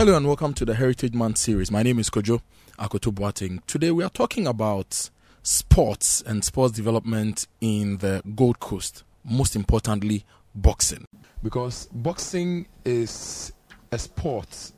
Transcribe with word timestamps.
Hello 0.00 0.16
and 0.16 0.26
welcome 0.26 0.54
to 0.54 0.64
the 0.64 0.74
Heritage 0.74 1.12
Month 1.12 1.36
series. 1.36 1.70
My 1.70 1.82
name 1.82 1.98
is 1.98 2.08
Kojo 2.08 2.40
Akoto 2.78 3.12
Boateng. 3.12 3.62
Today 3.66 3.90
we 3.90 4.02
are 4.02 4.08
talking 4.08 4.46
about 4.46 5.10
sports 5.42 6.22
and 6.22 6.42
sports 6.42 6.72
development 6.74 7.46
in 7.60 7.98
the 7.98 8.22
Gold 8.34 8.60
Coast. 8.60 9.04
Most 9.24 9.54
importantly, 9.56 10.24
boxing. 10.54 11.04
Because 11.42 11.86
boxing 11.92 12.66
is 12.82 13.52
a 13.92 13.98
sport 13.98 14.72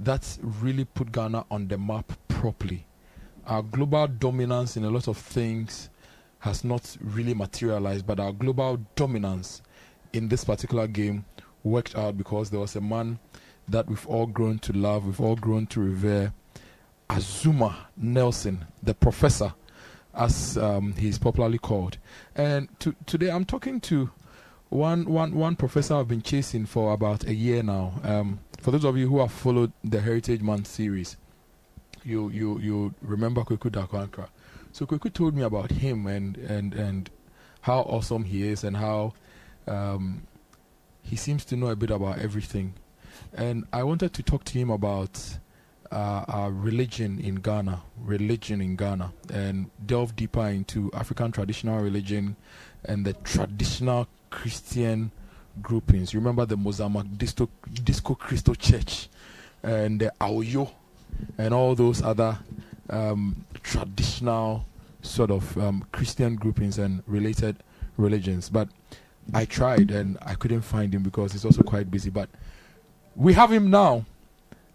that 0.00 0.38
really 0.40 0.86
put 0.86 1.12
Ghana 1.12 1.44
on 1.50 1.68
the 1.68 1.76
map 1.76 2.10
properly. 2.28 2.86
Our 3.46 3.62
global 3.62 4.06
dominance 4.06 4.78
in 4.78 4.84
a 4.84 4.90
lot 4.90 5.08
of 5.08 5.18
things 5.18 5.90
has 6.38 6.64
not 6.64 6.96
really 7.02 7.34
materialized, 7.34 8.06
but 8.06 8.18
our 8.18 8.32
global 8.32 8.80
dominance 8.96 9.60
in 10.14 10.26
this 10.28 10.42
particular 10.42 10.86
game 10.86 11.26
worked 11.64 11.94
out 11.98 12.16
because 12.16 12.48
there 12.48 12.60
was 12.60 12.76
a 12.76 12.80
man 12.80 13.18
that 13.68 13.88
we've 13.88 14.06
all 14.06 14.26
grown 14.26 14.58
to 14.60 14.72
love, 14.72 15.06
we've 15.06 15.20
all 15.20 15.36
grown 15.36 15.66
to 15.68 15.80
revere, 15.80 16.32
Azumah 17.10 17.76
Nelson, 17.96 18.66
the 18.82 18.94
professor, 18.94 19.54
as 20.14 20.58
um, 20.58 20.94
he's 20.94 21.18
popularly 21.18 21.58
called. 21.58 21.98
And 22.34 22.68
to, 22.80 22.94
today 23.06 23.30
I'm 23.30 23.44
talking 23.44 23.80
to 23.82 24.10
one, 24.68 25.04
one, 25.06 25.34
one 25.34 25.56
professor 25.56 25.94
I've 25.94 26.08
been 26.08 26.22
chasing 26.22 26.66
for 26.66 26.92
about 26.92 27.24
a 27.24 27.34
year 27.34 27.62
now. 27.62 28.00
Um, 28.02 28.40
for 28.60 28.70
those 28.70 28.84
of 28.84 28.96
you 28.96 29.08
who 29.08 29.20
have 29.20 29.32
followed 29.32 29.72
the 29.84 30.00
Heritage 30.00 30.40
Month 30.42 30.66
series, 30.66 31.16
you 32.04 32.28
you 32.30 32.58
you 32.58 32.94
remember 33.02 33.42
Kweku 33.42 33.70
Dankwa. 33.70 34.28
So 34.72 34.86
Kweku 34.86 35.12
told 35.12 35.34
me 35.34 35.42
about 35.42 35.70
him 35.70 36.06
and 36.06 36.36
and 36.36 36.74
and 36.74 37.10
how 37.62 37.80
awesome 37.80 38.24
he 38.24 38.46
is 38.46 38.64
and 38.64 38.76
how 38.76 39.14
um, 39.66 40.26
he 41.02 41.16
seems 41.16 41.44
to 41.46 41.56
know 41.56 41.68
a 41.68 41.76
bit 41.76 41.90
about 41.90 42.18
everything. 42.18 42.74
And 43.34 43.64
I 43.72 43.82
wanted 43.82 44.12
to 44.14 44.22
talk 44.22 44.44
to 44.44 44.58
him 44.58 44.70
about 44.70 45.38
uh, 45.90 46.50
religion 46.52 47.18
in 47.20 47.36
Ghana, 47.36 47.80
religion 47.98 48.60
in 48.60 48.76
Ghana, 48.76 49.12
and 49.32 49.70
delve 49.86 50.16
deeper 50.16 50.46
into 50.48 50.90
African 50.92 51.32
traditional 51.32 51.80
religion 51.80 52.36
and 52.84 53.04
the 53.04 53.14
traditional 53.14 54.06
Christian 54.30 55.10
groupings. 55.62 56.12
You 56.12 56.20
remember 56.20 56.46
the 56.46 56.56
Musama 56.56 57.04
Disco, 57.16 57.48
Disco 57.84 58.14
Church 58.54 59.08
and 59.62 60.00
the 60.00 60.12
Aoyo 60.20 60.70
and 61.36 61.52
all 61.52 61.74
those 61.74 62.02
other 62.02 62.38
um, 62.90 63.44
traditional 63.62 64.64
sort 65.02 65.30
of 65.30 65.56
um, 65.58 65.84
Christian 65.92 66.36
groupings 66.36 66.78
and 66.78 67.02
related 67.06 67.56
religions. 67.96 68.48
But 68.48 68.68
I 69.34 69.44
tried 69.44 69.90
and 69.90 70.18
I 70.22 70.34
couldn't 70.34 70.62
find 70.62 70.94
him 70.94 71.02
because 71.02 71.32
he's 71.32 71.44
also 71.44 71.62
quite 71.62 71.90
busy. 71.90 72.10
But 72.10 72.28
we 73.18 73.32
have 73.32 73.52
him 73.52 73.68
now, 73.68 74.06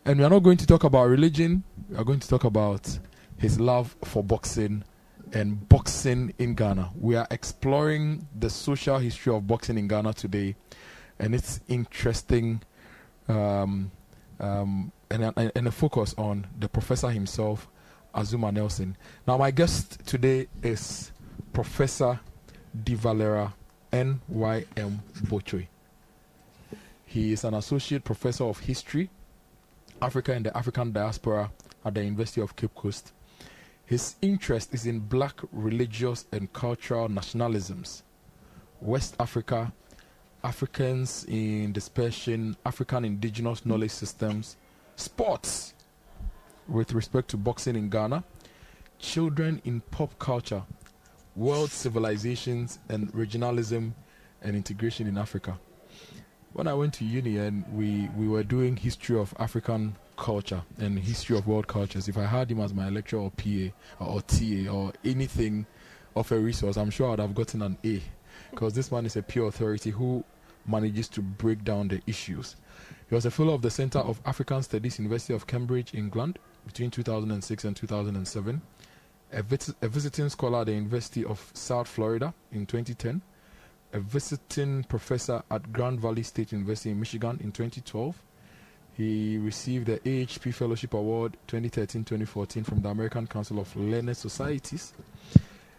and 0.03 0.19
we 0.19 0.25
are 0.25 0.30
not 0.30 0.39
going 0.39 0.58
to 0.58 0.67
talk 0.67 0.83
about 0.83 1.05
religion. 1.05 1.63
We 1.89 1.95
are 1.95 2.03
going 2.03 2.19
to 2.19 2.27
talk 2.27 2.44
about 2.44 3.00
his 3.38 3.58
love 3.58 3.95
for 4.03 4.22
boxing 4.22 4.83
and 5.31 5.67
boxing 5.69 6.33
in 6.38 6.53
Ghana. 6.53 6.91
We 7.00 7.16
are 7.16 7.25
exploring 7.31 8.27
the 8.38 8.50
social 8.50 8.97
history 8.97 9.33
of 9.33 9.47
boxing 9.47 9.77
in 9.77 9.88
Ghana 9.88 10.13
today, 10.13 10.55
and 11.19 11.33
it's 11.33 11.61
interesting. 11.69 12.61
Um, 13.30 13.91
um, 14.41 14.91
and, 15.09 15.31
and 15.38 15.67
a 15.67 15.72
focus 15.72 16.13
on 16.17 16.47
the 16.59 16.67
professor 16.67 17.09
himself, 17.11 17.69
Azumah 18.13 18.52
Nelson. 18.52 18.97
Now, 19.25 19.38
my 19.38 19.52
guest 19.52 20.05
today 20.05 20.47
is 20.61 21.13
Professor 21.53 22.19
De 22.83 22.95
Valera 22.95 23.53
N.Y.M. 23.94 25.02
Botchway. 25.30 25.69
He 27.14 27.31
is 27.31 27.44
an 27.44 27.53
associate 27.53 28.03
professor 28.03 28.45
of 28.45 28.58
history, 28.58 29.08
Africa 30.02 30.33
and 30.33 30.47
the 30.47 30.58
African 30.58 30.92
diaspora 30.92 31.52
at 31.86 31.94
the 31.94 32.03
University 32.03 32.42
of 32.42 32.56
Cape 32.56 32.73
Coast. 32.73 33.14
His 33.86 34.16
interest 34.23 34.73
is 34.73 34.88
in 34.88 35.00
black 35.00 35.39
religious 35.52 36.25
and 36.31 36.52
cultural 36.53 37.08
nationalisms, 37.09 38.01
West 38.81 39.16
Africa, 39.19 39.72
Africans 40.44 41.24
in 41.25 41.72
dispersion, 41.72 42.57
African 42.66 43.06
indigenous 43.06 43.63
knowledge 43.63 43.91
systems, 43.91 44.57
sports 44.95 45.75
with 46.68 46.94
respect 46.94 47.28
to 47.28 47.38
boxing 47.38 47.75
in 47.75 47.90
Ghana, 47.90 48.24
children 48.97 49.62
in 49.66 49.81
pop 49.81 50.18
culture, 50.18 50.63
world 51.35 51.69
civilizations 51.69 52.80
and 52.90 53.13
regionalism 53.13 53.91
and 54.41 54.56
integration 54.56 55.06
in 55.06 55.19
Africa. 55.19 55.59
When 56.53 56.68
I 56.68 56.74
went 56.75 56.94
to 56.96 57.06
uni 57.06 57.38
and 57.38 57.66
we, 57.74 58.09
we 58.16 58.28
were 58.28 58.44
doing 58.44 58.78
history 58.78 59.18
of 59.18 59.34
African 59.40 59.96
culture 60.18 60.62
and 60.78 61.00
history 61.00 61.36
of 61.36 61.47
world 61.47 61.66
cultures, 61.66 62.08
if 62.08 62.16
I 62.16 62.25
had 62.25 62.52
him 62.52 62.59
as 62.59 62.75
my 62.75 62.90
lecturer 62.90 63.22
or 63.22 63.31
PA 63.31 63.74
or, 64.00 64.08
or 64.08 64.22
TA 64.22 64.72
or 64.72 64.94
anything 65.03 65.66
of 66.16 66.31
a 66.31 66.38
resource, 66.38 66.78
I'm 66.78 66.92
sure 66.92 67.12
I'd 67.12 67.19
have 67.19 67.34
gotten 67.34 67.63
an 67.63 67.80
A 67.84 68.03
because 68.52 68.74
this 68.75 68.92
man 68.92 69.08
is 69.08 69.16
a 69.16 69.24
pure 69.24 69.47
authority 69.47 69.90
who 69.90 70.24
manages 70.68 71.09
to 71.09 71.24
break 71.24 71.63
down 71.63 71.88
the 71.88 72.02
issues. 72.06 72.56
He 73.09 73.16
was 73.16 73.25
a 73.25 73.31
fellow 73.31 73.56
of 73.56 73.63
the 73.63 73.72
Center 73.72 74.00
of 74.00 74.22
African 74.24 74.62
Studies, 74.62 75.00
University 75.00 75.34
of 75.34 75.47
Cambridge, 75.47 75.96
England, 75.96 76.38
between 76.68 76.92
2006 76.92 77.63
and 77.66 77.75
2007. 77.75 78.62
A, 79.34 79.44
a 79.81 79.88
visiting 79.88 80.30
scholar 80.30 80.59
at 80.59 80.68
the 80.68 80.74
University 80.74 81.25
of 81.25 81.50
South 81.56 81.88
Florida 81.88 82.31
in 82.52 82.68
2010 82.68 83.24
a 83.94 84.00
visiting 84.00 84.84
professor 84.84 85.44
at 85.52 85.72
Grand 85.72 86.00
Valley 86.00 86.24
State 86.24 86.52
University 86.52 86.90
in 86.90 87.00
Michigan 87.00 87.40
in 87.44 87.52
2012. 87.52 88.16
He 88.94 89.38
received 89.38 89.86
the 89.86 90.00
AHP 90.00 90.54
Fellowship 90.54 90.94
Award 90.94 91.38
2013 91.48 92.04
2014 92.04 92.64
from 92.64 92.81
the 92.81 92.90
American 92.90 93.28
Council 93.28 93.59
of 93.59 93.76
Learned 93.76 94.16
Societies. 94.18 94.94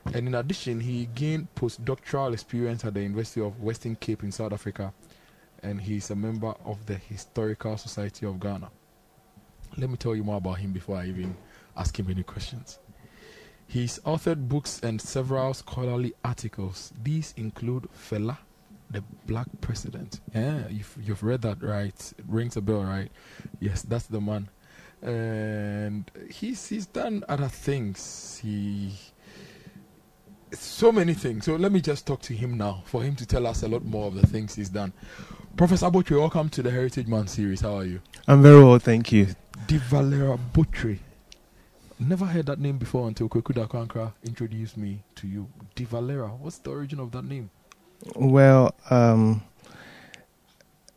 And 0.07 0.29
in 0.29 0.35
addition, 0.35 0.81
he 0.81 1.07
gained 1.07 1.49
postdoctoral 1.55 2.33
experience 2.33 2.85
at 2.85 2.95
the 2.95 3.03
University 3.03 3.41
of 3.41 3.61
Western 3.61 3.97
Cape 3.97 4.23
in 4.23 4.33
South 4.33 4.53
Africa. 4.53 4.93
And 5.63 5.81
he's 5.81 6.11
a 6.11 6.17
member 6.17 6.55
of 6.65 6.85
the 6.87 6.95
Historical 6.95 7.77
Society 7.79 8.27
of 8.27 8.39
Ghana. 8.39 8.71
Let 9.77 9.91
me 9.91 9.97
tell 9.97 10.15
you 10.15 10.23
more 10.23 10.37
about 10.37 10.59
him 10.59 10.73
before 10.73 10.99
I 10.99 11.07
even 11.07 11.37
ask 11.77 11.99
him 11.99 12.09
any 12.11 12.23
questions. 12.23 12.79
He's 13.67 13.99
authored 14.01 14.49
books 14.49 14.81
and 14.83 15.01
several 15.01 15.53
scholarly 15.55 16.15
articles. 16.25 16.93
These 17.03 17.35
include 17.37 17.89
Fela, 17.93 18.39
the 18.91 19.03
Black 19.27 19.49
President. 19.61 20.21
Yeah, 20.35 20.69
you've, 20.69 20.97
you've 21.03 21.23
read 21.23 21.43
that, 21.43 21.63
right? 21.63 22.13
It 22.19 22.25
rings 22.29 22.57
a 22.57 22.61
bell, 22.61 22.85
right? 22.85 23.11
Yes, 23.61 23.83
that's 23.83 24.07
the 24.07 24.21
man. 24.21 24.49
And 25.03 26.11
he's 26.31 26.67
he's 26.67 26.87
done 26.87 27.25
other 27.29 27.49
things. 27.49 28.41
He 28.43 28.93
so 30.53 30.93
many 30.93 31.15
things. 31.15 31.45
So 31.45 31.57
let 31.57 31.73
me 31.73 31.81
just 31.81 32.07
talk 32.07 32.23
to 32.23 32.35
him 32.35 32.57
now 32.57 32.83
for 32.87 33.03
him 33.03 33.17
to 33.17 33.27
tell 33.27 33.47
us 33.47 33.63
a 33.63 33.69
lot 33.69 33.85
more 33.85 34.07
of 34.07 34.15
the 34.15 34.27
things 34.27 34.55
he's 34.55 34.69
done. 34.69 34.93
Professor 35.57 35.91
Botchway, 35.91 36.19
welcome 36.19 36.49
to 36.51 36.63
the 36.63 36.71
Heritage 36.71 37.07
Man 37.07 37.27
series. 37.27 37.61
How 37.61 37.77
are 37.77 37.85
you? 37.85 38.01
I'm 38.27 38.43
very 38.43 38.63
well, 38.63 38.79
thank 38.79 39.13
you. 39.13 39.29
De 39.67 39.79
Valera 39.79 40.39
Botchway. 40.53 40.99
Never 41.99 42.25
heard 42.27 42.47
that 42.47 42.59
name 42.59 42.79
before 42.79 43.07
until 43.07 43.29
Kweku 43.29 43.55
Dankwa 43.55 44.13
introduced 44.25 44.77
me 44.77 45.03
to 45.17 45.29
you. 45.29 45.49
De 45.75 45.85
Valera. 45.85 46.29
What's 46.29 46.59
the 46.59 46.71
origin 46.71 46.99
of 46.99 47.13
that 47.13 47.25
name? 47.25 47.51
Well, 48.17 48.75
um, 48.91 49.43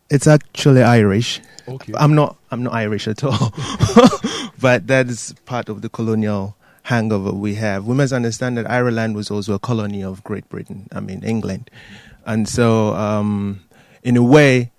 it's 0.10 0.28
actually 0.28 0.82
Irish. 0.84 1.40
Okay. 1.68 1.94
I'm 1.96 2.16
not. 2.16 2.38
I'm 2.52 2.64
not 2.64 2.74
Irish 2.74 3.08
at 3.08 3.24
all, 3.24 3.54
but 4.60 4.88
that 4.88 5.08
is 5.08 5.36
part 5.46 5.70
of 5.70 5.82
the 5.82 5.90
colonial 5.90 6.56
hangover 6.84 7.32
we 7.32 7.56
have. 7.56 7.86
We 7.86 7.94
must 7.94 8.14
understand 8.14 8.58
that 8.58 8.70
Ireland 8.70 9.16
was 9.16 9.30
also 9.30 9.54
a 9.54 9.60
colony 9.60 10.04
of 10.04 10.24
Great 10.24 10.48
Britain. 10.50 10.88
I 10.92 11.02
mean 11.02 11.24
England, 11.24 11.70
and 12.26 12.48
so 12.48 12.96
um, 12.96 13.62
in 14.04 14.18
a 14.18 14.24
way, 14.24 14.72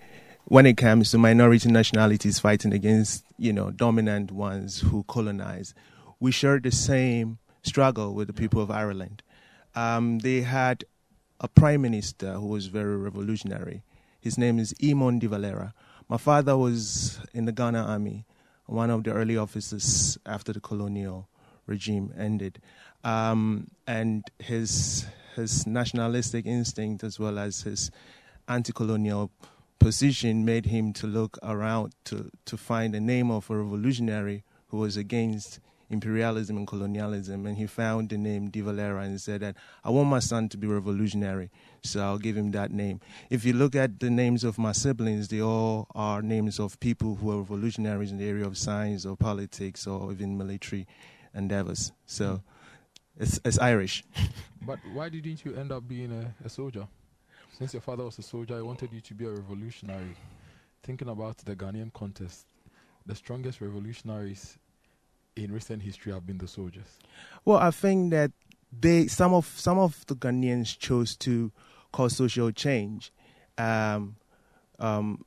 when 0.47 0.67
it 0.67 0.77
comes 0.77 1.11
to 1.11 1.19
minority 1.19 1.71
nationalities 1.71 2.39
fighting 2.39 2.73
against 2.73 3.25
you 3.39 3.53
know 3.53 3.71
dominant 3.71 4.33
ones 4.33 4.81
who 4.81 5.05
colonize, 5.05 5.75
we 6.21 6.33
shared 6.33 6.63
the 6.65 6.71
same 6.71 7.39
struggle 7.63 8.15
with 8.15 8.27
the 8.27 8.33
people 8.33 8.63
of 8.63 8.71
Ireland. 8.71 9.23
Um, 9.75 10.21
they 10.21 10.43
had 10.43 10.85
a 11.41 11.49
prime 11.49 11.83
minister 11.83 12.35
who 12.35 12.47
was 12.47 12.67
very 12.67 12.97
revolutionary. 12.97 13.83
His 14.21 14.37
name 14.37 14.59
is 14.59 14.75
Eamon 14.75 15.21
de 15.21 15.29
Valera. 15.29 15.75
My 16.09 16.17
father 16.17 16.57
was 16.57 17.21
in 17.33 17.45
the 17.45 17.53
Ghana 17.53 17.83
army, 17.85 18.27
one 18.67 18.91
of 18.91 19.05
the 19.05 19.13
early 19.13 19.37
officers 19.37 20.19
after 20.27 20.53
the 20.53 20.61
colonial 20.61 21.29
regime 21.67 22.13
ended. 22.19 22.61
Um, 23.05 23.69
and 23.87 24.25
his 24.39 25.07
his 25.37 25.67
nationalistic 25.69 26.47
instinct 26.47 27.05
as 27.05 27.21
well 27.21 27.39
as 27.39 27.63
his 27.63 27.93
anti-colonial 28.49 29.31
position 29.79 30.45
made 30.45 30.67
him 30.67 30.93
to 30.95 31.07
look 31.07 31.39
around 31.43 31.95
to, 32.05 32.31
to 32.45 32.57
find 32.57 32.93
the 32.93 33.01
name 33.01 33.31
of 33.31 33.49
a 33.49 33.57
revolutionary 33.57 34.43
who 34.69 34.79
was 34.79 34.97
against 34.97 35.61
imperialism 35.91 36.57
and 36.57 36.67
colonialism, 36.67 37.47
and 37.47 37.57
he 37.57 37.67
found 37.67 38.09
the 38.09 38.19
name 38.19 38.51
De 38.51 38.61
Valera 38.61 39.03
and 39.03 39.13
he 39.13 39.19
said 39.19 39.41
that 39.41 39.57
I 39.85 39.91
want 39.91 40.09
my 40.09 40.19
son 40.19 40.49
to 40.51 40.57
be 40.57 40.67
revolutionary, 40.67 41.51
so 41.83 42.01
I'll 42.01 42.19
give 42.19 42.37
him 42.37 42.51
that 42.53 42.71
name. 42.71 43.01
If 43.31 43.45
you 43.45 43.53
look 43.53 43.75
at 43.75 44.01
the 44.01 44.11
names 44.11 44.45
of 44.45 44.59
my 44.59 44.73
siblings, 44.73 45.29
they 45.29 45.41
all 45.41 45.87
are 45.95 46.23
names 46.23 46.59
of 46.61 46.79
people 46.81 47.17
who 47.17 47.31
are 47.31 47.39
revolutionaries 47.39 48.11
in 48.11 48.19
the 48.19 48.29
area 48.29 48.47
of 48.47 48.59
science 48.59 49.07
or 49.07 49.17
politics 49.17 49.87
or 49.87 50.13
even 50.13 50.37
military 50.37 50.87
endeavors. 51.35 51.93
So 52.07 52.43
it's, 53.17 53.41
it's 53.45 53.59
Irish. 53.59 54.05
but 54.63 54.79
why 54.93 55.09
didn't 55.09 55.45
you 55.45 55.55
end 55.55 55.73
up 55.73 55.89
being 55.89 56.13
a, 56.13 56.35
a 56.45 56.49
soldier? 56.49 56.87
Since 57.59 57.73
your 57.73 57.83
father 57.83 58.05
was 58.05 58.19
a 58.19 58.23
soldier, 58.23 58.57
I 58.57 58.63
wanted 58.63 58.93
you 58.93 59.01
to 59.01 59.15
be 59.15 59.25
a 59.25 59.31
revolutionary. 59.31 60.15
Thinking 60.83 61.09
about 61.09 61.39
the 61.39 61.57
Ghanaian 61.57 61.93
contest, 61.93 62.47
the 63.05 63.15
strongest 63.15 63.61
revolutionaries 63.61 64.59
in 65.45 65.53
recent 65.53 65.83
history 65.83 66.13
have 66.13 66.27
been 66.27 66.39
the 66.39 66.49
soldiers? 66.49 66.99
Well, 67.45 67.59
I 67.59 67.71
think 67.71 68.11
that 68.11 68.33
they 68.79 69.07
some 69.07 69.33
of 69.33 69.47
some 69.47 69.79
of 69.79 70.05
the 70.07 70.15
Ghanaians 70.15 70.79
chose 70.79 71.17
to 71.17 71.53
cause 71.93 72.17
social 72.17 72.51
change 72.51 73.13
um, 73.57 74.17
um, 74.79 75.25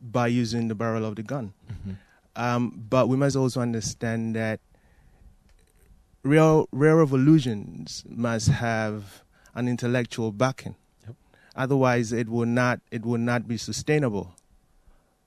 by 0.00 0.26
using 0.26 0.68
the 0.68 0.74
barrel 0.74 1.04
of 1.04 1.16
the 1.16 1.22
gun. 1.22 1.52
Mm-hmm. 1.70 1.92
Um, 2.36 2.84
but 2.88 3.08
we 3.08 3.16
must 3.16 3.36
also 3.36 3.60
understand 3.60 4.36
that 4.36 4.60
real 6.22 6.68
real 6.72 6.96
revolutions 6.96 8.04
must 8.08 8.48
have 8.48 9.22
an 9.54 9.68
intellectual 9.68 10.32
backing. 10.32 10.76
Yep. 11.06 11.16
Otherwise, 11.54 12.12
it 12.12 12.28
will 12.28 12.46
not 12.46 12.80
it 12.90 13.04
will 13.04 13.18
not 13.18 13.48
be 13.48 13.56
sustainable 13.56 14.34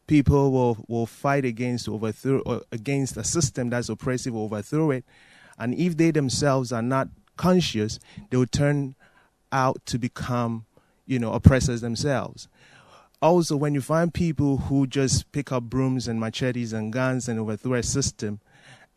people 0.10 0.52
will, 0.52 0.84
will 0.88 1.06
fight 1.06 1.46
against 1.46 1.88
overthrow 1.88 2.42
uh, 2.42 2.60
against 2.72 3.16
a 3.16 3.24
system 3.24 3.70
that's 3.70 3.90
oppressive, 3.90 4.36
overthrow 4.36 4.90
it, 4.90 5.06
and 5.60 5.76
if 5.76 5.96
they 5.96 6.10
themselves 6.10 6.74
are 6.74 6.82
not 6.82 7.08
conscious, 7.38 8.00
they 8.30 8.38
will 8.38 8.48
turn 8.48 8.96
out 9.52 9.86
to 9.86 10.00
become, 10.00 10.66
you 11.06 11.20
know, 11.20 11.32
oppressors 11.32 11.82
themselves. 11.82 12.48
Also, 13.22 13.56
when 13.56 13.76
you 13.76 13.82
find 13.82 14.12
people 14.12 14.58
who 14.58 14.88
just 14.88 15.32
pick 15.32 15.52
up 15.52 15.64
brooms 15.64 16.08
and 16.08 16.20
machetes 16.20 16.74
and 16.74 16.92
guns 16.92 17.30
and 17.30 17.40
overthrow 17.40 17.76
a 17.76 17.84
system, 17.84 18.40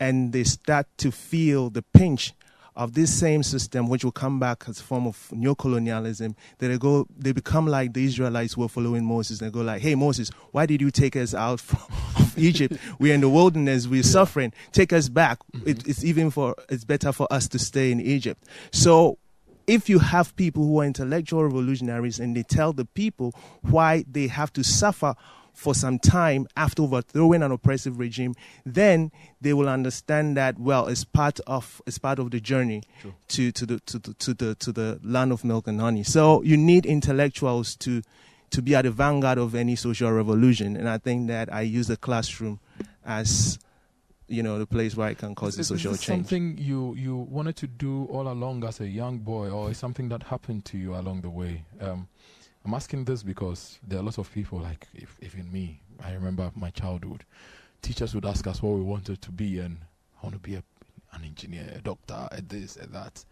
and 0.00 0.32
they 0.32 0.44
start 0.44 0.87
to 0.97 1.12
feel 1.12 1.69
the 1.69 1.82
pinch 1.82 2.32
of 2.74 2.94
this 2.94 3.12
same 3.12 3.42
system, 3.42 3.88
which 3.88 4.04
will 4.04 4.12
come 4.12 4.40
back 4.40 4.64
as 4.69 4.80
a 4.80 4.82
form 4.82 5.06
of 5.06 5.28
neocolonialism, 5.32 6.34
that 6.58 6.69
they 6.69 6.78
go, 6.78 7.06
they 7.16 7.32
become 7.32 7.66
like 7.66 7.92
the 7.92 8.04
Israelites 8.04 8.54
who 8.54 8.62
were 8.62 8.69
following 8.69 9.04
Moses. 9.04 9.38
They 9.38 9.50
go 9.50 9.60
like, 9.60 9.82
"Hey 9.82 9.94
Moses, 9.94 10.30
why 10.52 10.66
did 10.66 10.80
you 10.80 10.90
take 10.90 11.16
us 11.16 11.34
out 11.34 11.60
from 11.60 11.80
Egypt? 12.36 12.76
We're 12.98 13.14
in 13.14 13.20
the 13.20 13.28
wilderness. 13.28 13.86
We're 13.86 13.96
yeah. 13.96 14.02
suffering. 14.02 14.52
Take 14.72 14.92
us 14.92 15.08
back. 15.08 15.38
Mm-hmm. 15.54 15.69
It, 15.69 15.88
it's 15.88 16.04
even 16.04 16.30
for 16.30 16.54
it's 16.69 16.84
better 16.84 17.12
for 17.12 17.30
us 17.32 17.48
to 17.48 17.58
stay 17.58 17.92
in 17.92 18.00
Egypt." 18.00 18.44
So 18.70 19.18
if 19.66 19.88
you 19.88 19.98
have 20.00 20.34
people 20.36 20.64
who 20.64 20.80
are 20.80 20.84
intellectual 20.84 21.44
revolutionaries 21.44 22.18
and 22.18 22.36
they 22.36 22.42
tell 22.42 22.72
the 22.72 22.84
people 22.84 23.32
why 23.62 24.04
they 24.10 24.26
have 24.26 24.52
to 24.54 24.64
suffer 24.64 25.14
for 25.52 25.75
some 25.75 25.99
time 25.99 26.46
after 26.56 26.82
overthrowing 26.82 27.43
an 27.43 27.52
oppressive 27.52 27.99
regime, 27.99 28.34
then 28.64 29.12
they 29.40 29.52
will 29.52 29.69
understand 29.69 30.37
that 30.37 30.58
well, 30.58 30.87
it's 30.88 31.04
part 31.04 31.40
of 31.46 31.81
it's 31.87 31.99
part 31.99 32.19
of 32.19 32.31
the 32.31 32.40
journey 32.40 32.82
to 33.28 33.52
to 33.52 33.66
the 33.66 33.81
to 33.81 33.99
the 33.99 34.14
to 34.14 34.34
the 34.34 34.54
to 34.56 34.72
the 34.72 35.00
land 35.02 35.32
of 35.32 35.44
milk 35.44 35.66
and 35.66 35.81
honey. 35.81 36.02
So 36.02 36.43
you 36.43 36.56
need 36.56 36.87
intellectuals 36.87 37.76
to 37.76 38.02
to 38.50 38.62
be 38.62 38.75
at 38.75 38.82
the 38.82 38.90
vanguard 38.90 39.38
of 39.38 39.54
any 39.54 39.76
social 39.76 40.10
revolution, 40.12 40.76
and 40.76 40.88
I 40.88 40.99
think 40.99 41.28
that 41.28 41.52
I 41.52 41.62
use 41.62 41.87
the 41.87 41.96
classroom 41.96 42.60
as 43.04 43.58
you 44.28 44.43
know 44.43 44.58
the 44.58 44.66
place 44.66 44.96
where 44.96 45.08
I 45.08 45.14
can 45.14 45.34
cause 45.34 45.58
is, 45.58 45.69
the 45.69 45.76
social 45.76 45.93
is 45.93 46.00
change. 46.00 46.26
Something 46.26 46.58
you 46.58 46.94
you 46.96 47.16
wanted 47.16 47.56
to 47.56 47.66
do 47.66 48.04
all 48.06 48.28
along 48.28 48.64
as 48.64 48.81
a 48.81 48.88
young 48.88 49.19
boy, 49.19 49.50
or 49.50 49.70
is 49.70 49.78
something 49.78 50.08
that 50.08 50.25
happened 50.25 50.64
to 50.66 50.78
you 50.78 50.94
along 50.94 51.22
the 51.22 51.31
way? 51.31 51.64
Um, 51.81 52.08
I'm 52.64 52.75
asking 52.75 53.05
this 53.05 53.23
because 53.23 53.79
there 53.87 53.99
are 53.99 54.03
lots 54.03 54.19
of 54.19 54.32
people, 54.32 54.61
like 54.61 54.87
if, 54.94 55.17
even 55.20 55.50
me, 55.50 55.81
I 56.03 56.12
remember 56.12 56.50
my 56.55 56.70
childhood. 56.70 57.25
Teachers 57.81 58.14
would 58.14 58.25
ask 58.25 58.47
us 58.47 58.62
what 58.62 58.75
we 58.75 58.82
wanted 58.82 59.20
to 59.23 59.31
be, 59.32 59.59
and 59.59 59.79
I 60.20 60.26
want 60.26 60.35
to 60.35 60.41
be 60.41 60.55
a, 60.55 60.62
an 61.12 61.25
engineer, 61.25 61.73
a 61.75 61.81
doctor, 61.81 62.29
a 62.31 62.41
this, 62.41 62.76
a 62.76 62.87
that. 62.88 63.25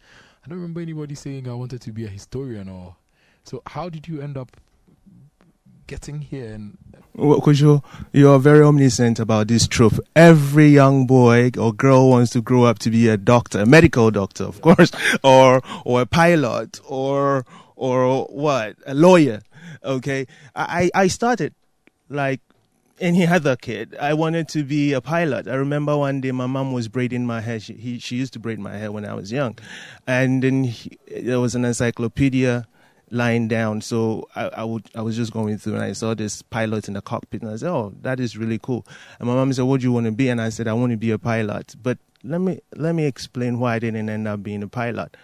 I 0.44 0.48
don't 0.48 0.58
remember 0.58 0.80
anybody 0.80 1.14
saying 1.14 1.48
I 1.48 1.54
wanted 1.54 1.80
to 1.82 1.92
be 1.92 2.04
a 2.04 2.08
historian 2.08 2.68
or. 2.68 2.96
So, 3.44 3.62
how 3.66 3.88
did 3.88 4.06
you 4.06 4.20
end 4.20 4.36
up 4.36 4.56
getting 5.90 6.20
here? 6.20 6.54
And 6.54 6.78
well, 7.14 7.42
you 7.52 7.82
you're 8.12 8.38
very 8.38 8.62
omniscient 8.62 9.18
about 9.18 9.48
this 9.48 9.66
trope. 9.66 9.98
Every 10.14 10.68
young 10.68 11.06
boy 11.06 11.50
or 11.58 11.72
girl 11.72 12.08
wants 12.08 12.30
to 12.32 12.40
grow 12.40 12.64
up 12.64 12.78
to 12.80 12.90
be 12.90 13.08
a 13.08 13.16
doctor, 13.16 13.60
a 13.60 13.66
medical 13.66 14.10
doctor, 14.10 14.44
of 14.44 14.60
course, 14.60 14.92
or 15.24 15.60
or 15.84 16.02
a 16.02 16.06
pilot, 16.06 16.80
or 16.86 17.44
or 17.80 18.26
what 18.26 18.76
a 18.86 18.94
lawyer 18.94 19.40
okay 19.84 20.26
i 20.54 20.90
i 20.94 21.06
started 21.06 21.54
like 22.10 22.40
any 23.00 23.26
other 23.26 23.56
kid 23.56 23.96
i 23.98 24.12
wanted 24.12 24.46
to 24.48 24.62
be 24.62 24.92
a 24.92 25.00
pilot 25.00 25.48
i 25.48 25.54
remember 25.54 25.96
one 25.96 26.20
day 26.20 26.30
my 26.30 26.46
mom 26.46 26.72
was 26.74 26.88
braiding 26.88 27.26
my 27.26 27.40
hair 27.40 27.58
she, 27.58 27.72
he, 27.72 27.98
she 27.98 28.16
used 28.16 28.34
to 28.34 28.38
braid 28.38 28.58
my 28.58 28.76
hair 28.76 28.92
when 28.92 29.06
i 29.06 29.14
was 29.14 29.32
young 29.32 29.56
and 30.06 30.42
then 30.42 30.64
he, 30.64 30.98
there 31.22 31.40
was 31.40 31.54
an 31.54 31.64
encyclopedia 31.64 32.66
lying 33.10 33.48
down 33.48 33.80
so 33.80 34.28
I, 34.36 34.48
I 34.48 34.64
would 34.64 34.88
i 34.94 35.02
was 35.02 35.16
just 35.16 35.32
going 35.32 35.58
through 35.58 35.74
and 35.74 35.82
i 35.82 35.92
saw 35.92 36.14
this 36.14 36.42
pilot 36.42 36.86
in 36.86 36.94
the 36.94 37.02
cockpit 37.02 37.42
and 37.42 37.50
i 37.50 37.56
said 37.56 37.70
oh 37.70 37.92
that 38.02 38.20
is 38.20 38.36
really 38.36 38.58
cool 38.58 38.86
and 39.18 39.28
my 39.28 39.34
mom 39.34 39.52
said 39.52 39.62
what 39.64 39.80
do 39.80 39.86
you 39.86 39.92
want 39.92 40.06
to 40.06 40.12
be 40.12 40.28
and 40.28 40.40
i 40.40 40.48
said 40.48 40.68
i 40.68 40.72
want 40.72 40.92
to 40.92 40.96
be 40.96 41.10
a 41.10 41.18
pilot 41.18 41.74
but 41.82 41.98
let 42.22 42.40
me 42.40 42.60
let 42.76 42.94
me 42.94 43.06
explain 43.06 43.58
why 43.58 43.74
i 43.74 43.78
didn't 43.80 44.08
end 44.08 44.28
up 44.28 44.42
being 44.44 44.62
a 44.62 44.68
pilot 44.68 45.16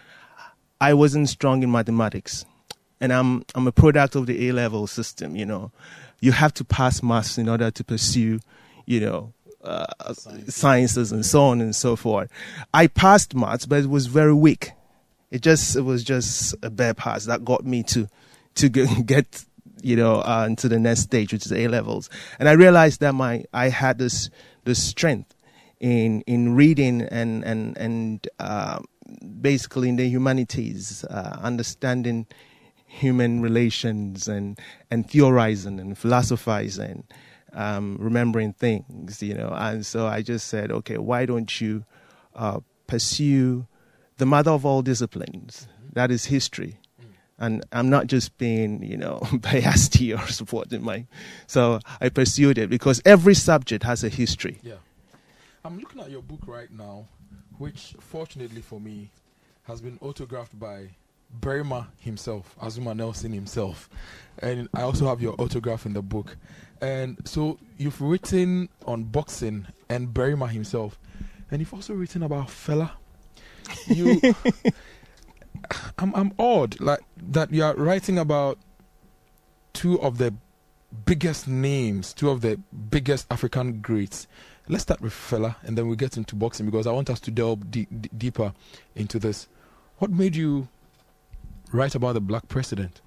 I 0.80 0.94
wasn't 0.94 1.28
strong 1.28 1.62
in 1.62 1.70
mathematics. 1.70 2.44
And 3.00 3.12
I'm, 3.12 3.44
I'm 3.54 3.66
a 3.66 3.72
product 3.72 4.14
of 4.14 4.26
the 4.26 4.48
A 4.48 4.52
level 4.52 4.86
system, 4.86 5.36
you 5.36 5.46
know. 5.46 5.70
You 6.20 6.32
have 6.32 6.54
to 6.54 6.64
pass 6.64 7.02
maths 7.02 7.38
in 7.38 7.48
order 7.48 7.70
to 7.70 7.84
pursue, 7.84 8.40
you 8.86 9.00
know, 9.00 9.32
uh, 9.62 9.86
sciences. 10.14 10.54
sciences 10.54 11.12
and 11.12 11.26
so 11.26 11.44
on 11.44 11.60
and 11.60 11.74
so 11.74 11.96
forth. 11.96 12.30
I 12.72 12.86
passed 12.86 13.34
maths, 13.34 13.66
but 13.66 13.80
it 13.80 13.90
was 13.90 14.06
very 14.06 14.32
weak. 14.32 14.72
It 15.30 15.42
just, 15.42 15.76
it 15.76 15.82
was 15.82 16.04
just 16.04 16.54
a 16.62 16.70
bad 16.70 16.96
pass 16.96 17.26
that 17.26 17.44
got 17.44 17.64
me 17.64 17.82
to, 17.84 18.08
to 18.56 18.68
get, 18.68 19.44
you 19.82 19.96
know, 19.96 20.16
uh, 20.16 20.46
into 20.48 20.68
the 20.68 20.78
next 20.78 21.00
stage, 21.00 21.32
which 21.32 21.46
is 21.46 21.52
A 21.52 21.68
levels. 21.68 22.08
And 22.38 22.48
I 22.48 22.52
realized 22.52 23.00
that 23.00 23.12
my, 23.12 23.44
I 23.52 23.68
had 23.68 23.98
this, 23.98 24.30
this 24.64 24.82
strength 24.82 25.34
in, 25.80 26.22
in 26.22 26.54
reading 26.54 27.02
and, 27.02 27.44
and, 27.44 27.76
and, 27.76 28.28
uh, 28.38 28.80
basically 29.40 29.88
in 29.88 29.96
the 29.96 30.08
humanities, 30.08 31.04
uh, 31.04 31.38
understanding 31.40 32.26
human 32.86 33.40
relations 33.40 34.26
and, 34.28 34.58
and 34.90 35.08
theorizing 35.08 35.78
and 35.78 35.98
philosophizing, 35.98 37.04
um, 37.52 37.96
remembering 38.00 38.52
things, 38.52 39.22
you 39.22 39.34
know. 39.34 39.48
And 39.48 39.84
so 39.84 40.06
I 40.06 40.22
just 40.22 40.48
said, 40.48 40.70
okay, 40.72 40.98
why 40.98 41.26
don't 41.26 41.60
you 41.60 41.84
uh, 42.34 42.60
pursue 42.86 43.66
the 44.18 44.26
mother 44.26 44.50
of 44.50 44.64
all 44.64 44.82
disciplines? 44.82 45.68
That 45.92 46.10
is 46.10 46.26
history. 46.26 46.78
And 47.38 47.64
I'm 47.70 47.90
not 47.90 48.06
just 48.06 48.38
being, 48.38 48.82
you 48.82 48.96
know, 48.96 49.22
biased 49.40 49.94
here 49.94 50.16
or 50.16 50.26
supporting 50.28 50.82
my. 50.82 51.06
So 51.46 51.80
I 52.00 52.08
pursued 52.08 52.56
it 52.58 52.70
because 52.70 53.02
every 53.04 53.34
subject 53.34 53.84
has 53.84 54.02
a 54.02 54.08
history. 54.08 54.58
Yeah. 54.62 54.76
I'm 55.64 55.78
looking 55.78 56.00
at 56.00 56.10
your 56.10 56.22
book 56.22 56.40
right 56.46 56.70
now, 56.70 57.08
which 57.58 57.94
fortunately 57.98 58.62
for 58.62 58.80
me 58.80 59.10
has 59.64 59.80
been 59.80 59.98
autographed 60.00 60.58
by 60.58 60.90
Berima 61.40 61.88
himself, 61.98 62.56
Azumah 62.62 62.96
Nelson 62.96 63.32
himself. 63.32 63.90
And 64.38 64.68
I 64.72 64.82
also 64.82 65.06
have 65.08 65.20
your 65.20 65.34
autograph 65.38 65.84
in 65.84 65.92
the 65.92 66.02
book. 66.02 66.36
And 66.80 67.18
so 67.24 67.58
you've 67.78 68.00
written 68.00 68.68
on 68.86 69.04
boxing 69.04 69.66
and 69.88 70.08
Berima 70.08 70.48
himself. 70.48 70.98
And 71.50 71.60
you've 71.60 71.74
also 71.74 71.94
written 71.94 72.22
about 72.22 72.48
Fela. 72.48 72.92
You 73.88 74.20
I'm 75.98 76.14
I'm 76.14 76.32
odd 76.38 76.80
like 76.80 77.00
that 77.16 77.52
you 77.52 77.64
are 77.64 77.74
writing 77.74 78.18
about 78.18 78.58
two 79.72 80.00
of 80.00 80.18
the 80.18 80.34
biggest 81.04 81.46
names, 81.48 82.12
two 82.12 82.30
of 82.30 82.40
the 82.40 82.58
biggest 82.90 83.26
African 83.30 83.80
greats. 83.80 84.26
Let's 84.68 84.82
start 84.82 85.00
with 85.00 85.12
Fela 85.12 85.56
and 85.62 85.76
then 85.76 85.86
we'll 85.86 85.96
get 85.96 86.16
into 86.16 86.34
boxing 86.34 86.66
because 86.66 86.86
I 86.86 86.92
want 86.92 87.10
us 87.10 87.20
to 87.20 87.30
delve 87.30 87.70
deeper 87.70 88.52
into 88.94 89.18
this. 89.18 89.48
What 89.98 90.10
made 90.10 90.34
you 90.34 90.68
write 91.72 91.94
about 91.94 92.14
the 92.14 92.20
black 92.20 92.48
president? 92.48 93.00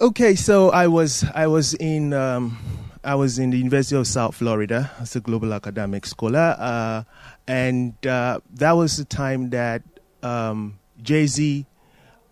Okay, 0.00 0.34
so 0.34 0.70
I 0.70 0.86
was 0.86 1.24
I 1.34 1.46
was 1.46 1.74
in 1.74 2.12
um, 2.12 2.58
I 3.04 3.16
was 3.16 3.38
in 3.38 3.50
the 3.50 3.58
University 3.58 3.96
of 3.96 4.06
South 4.06 4.36
Florida 4.36 4.92
as 5.00 5.16
a 5.16 5.20
global 5.20 5.52
academic 5.52 6.06
scholar, 6.06 6.54
uh, 6.56 7.02
and 7.48 7.94
uh, 8.06 8.38
that 8.54 8.72
was 8.72 8.96
the 8.96 9.04
time 9.04 9.50
that 9.50 9.82
um, 10.22 10.78
Jay 11.02 11.26
Z 11.26 11.66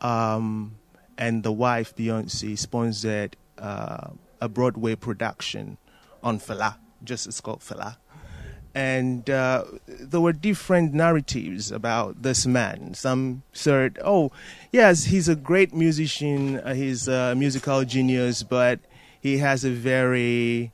um, 0.00 0.76
and 1.18 1.42
the 1.42 1.50
wife 1.50 1.96
Beyonce 1.96 2.56
sponsored 2.56 3.36
uh, 3.58 4.10
a 4.40 4.48
Broadway 4.48 4.94
production 4.94 5.76
on 6.22 6.38
Fela, 6.38 6.76
just 7.02 7.26
it's 7.26 7.40
called 7.40 7.60
Fela, 7.60 7.96
and 8.72 9.28
uh, 9.28 9.64
there 9.88 10.20
were 10.20 10.32
different 10.32 10.94
narratives 10.94 11.72
about 11.72 12.22
this 12.22 12.46
man. 12.46 12.94
Some 12.94 13.42
said, 13.52 13.98
"Oh, 14.04 14.30
yes, 14.70 15.06
he's 15.06 15.28
a 15.28 15.34
great 15.34 15.74
musician. 15.74 16.60
Uh, 16.60 16.74
he's 16.74 17.08
a 17.08 17.34
musical 17.34 17.84
genius, 17.84 18.44
but 18.44 18.78
he 19.20 19.38
has 19.38 19.64
a 19.64 19.70
very, 19.70 20.72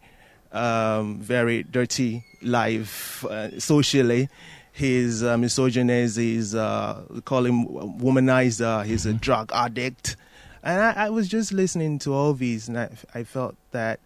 um, 0.52 1.18
very 1.20 1.62
dirty 1.62 2.24
life 2.42 3.24
uh, 3.24 3.58
socially." 3.58 4.28
He's 4.72 5.22
uh, 5.22 5.38
misogynist. 5.38 6.18
He's 6.18 6.54
uh, 6.54 7.02
call 7.24 7.46
him 7.46 7.66
womanizer. 7.66 8.84
He's 8.84 9.06
a 9.06 9.14
drug 9.14 9.50
addict, 9.54 10.16
and 10.62 10.80
I, 10.82 11.06
I 11.06 11.10
was 11.10 11.28
just 11.28 11.52
listening 11.52 11.98
to 12.00 12.12
all 12.12 12.34
these, 12.34 12.68
and 12.68 12.78
I, 12.78 12.90
I 13.14 13.24
felt 13.24 13.56
that 13.70 14.00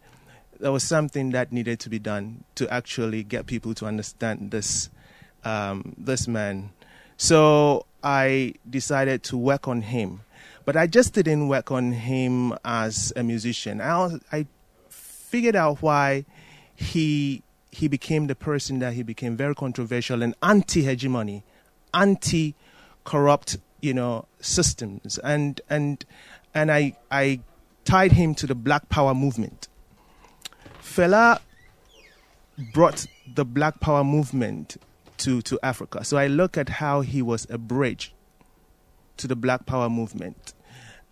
there 0.60 0.70
was 0.70 0.84
something 0.84 1.30
that 1.30 1.52
needed 1.52 1.80
to 1.80 1.88
be 1.88 1.98
done 1.98 2.44
to 2.54 2.72
actually 2.72 3.24
get 3.24 3.46
people 3.46 3.74
to 3.74 3.86
understand 3.86 4.50
this 4.50 4.90
um, 5.44 5.94
this 5.98 6.28
man. 6.28 6.70
So 7.16 7.86
I 8.02 8.54
decided 8.68 9.22
to 9.24 9.36
work 9.36 9.68
on 9.68 9.82
him, 9.82 10.20
but 10.64 10.76
I 10.76 10.86
just 10.86 11.14
didn't 11.14 11.48
work 11.48 11.70
on 11.70 11.92
him 11.92 12.54
as 12.64 13.12
a 13.16 13.22
musician. 13.22 13.80
I, 13.80 14.18
I 14.32 14.46
figured 14.88 15.56
out 15.56 15.82
why 15.82 16.24
he 16.74 17.42
he 17.72 17.86
became 17.86 18.26
the 18.26 18.34
person 18.34 18.80
that 18.80 18.94
he 18.94 19.02
became, 19.04 19.36
very 19.36 19.54
controversial 19.54 20.24
and 20.24 20.34
anti-hegemony, 20.42 21.44
anti-corrupt, 21.94 23.58
you 23.80 23.94
know, 23.94 24.26
systems, 24.40 25.18
and 25.18 25.60
and 25.70 26.04
and 26.54 26.72
I 26.72 26.96
I 27.10 27.40
tied 27.84 28.12
him 28.12 28.34
to 28.36 28.46
the 28.46 28.54
Black 28.54 28.88
Power 28.88 29.14
movement 29.14 29.68
Fela 30.90 31.38
brought 32.72 33.06
the 33.32 33.44
Black 33.44 33.78
Power 33.78 34.02
movement 34.02 34.76
to, 35.18 35.40
to 35.42 35.58
Africa. 35.62 36.04
So 36.04 36.16
I 36.16 36.26
look 36.26 36.58
at 36.58 36.68
how 36.68 37.02
he 37.02 37.22
was 37.22 37.46
a 37.48 37.58
bridge 37.58 38.12
to 39.20 39.28
the 39.28 39.36
Black 39.36 39.66
Power 39.66 39.88
movement 39.88 40.54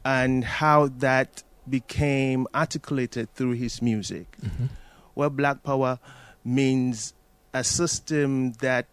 and 0.04 0.44
how 0.44 0.88
that 0.98 1.42
became 1.68 2.46
articulated 2.54 3.32
through 3.34 3.52
his 3.52 3.82
music. 3.82 4.36
Mm-hmm. 4.42 4.66
Where 5.14 5.30
Black 5.30 5.62
Power 5.62 5.98
means 6.44 7.14
a 7.52 7.64
system 7.64 8.52
that 8.60 8.86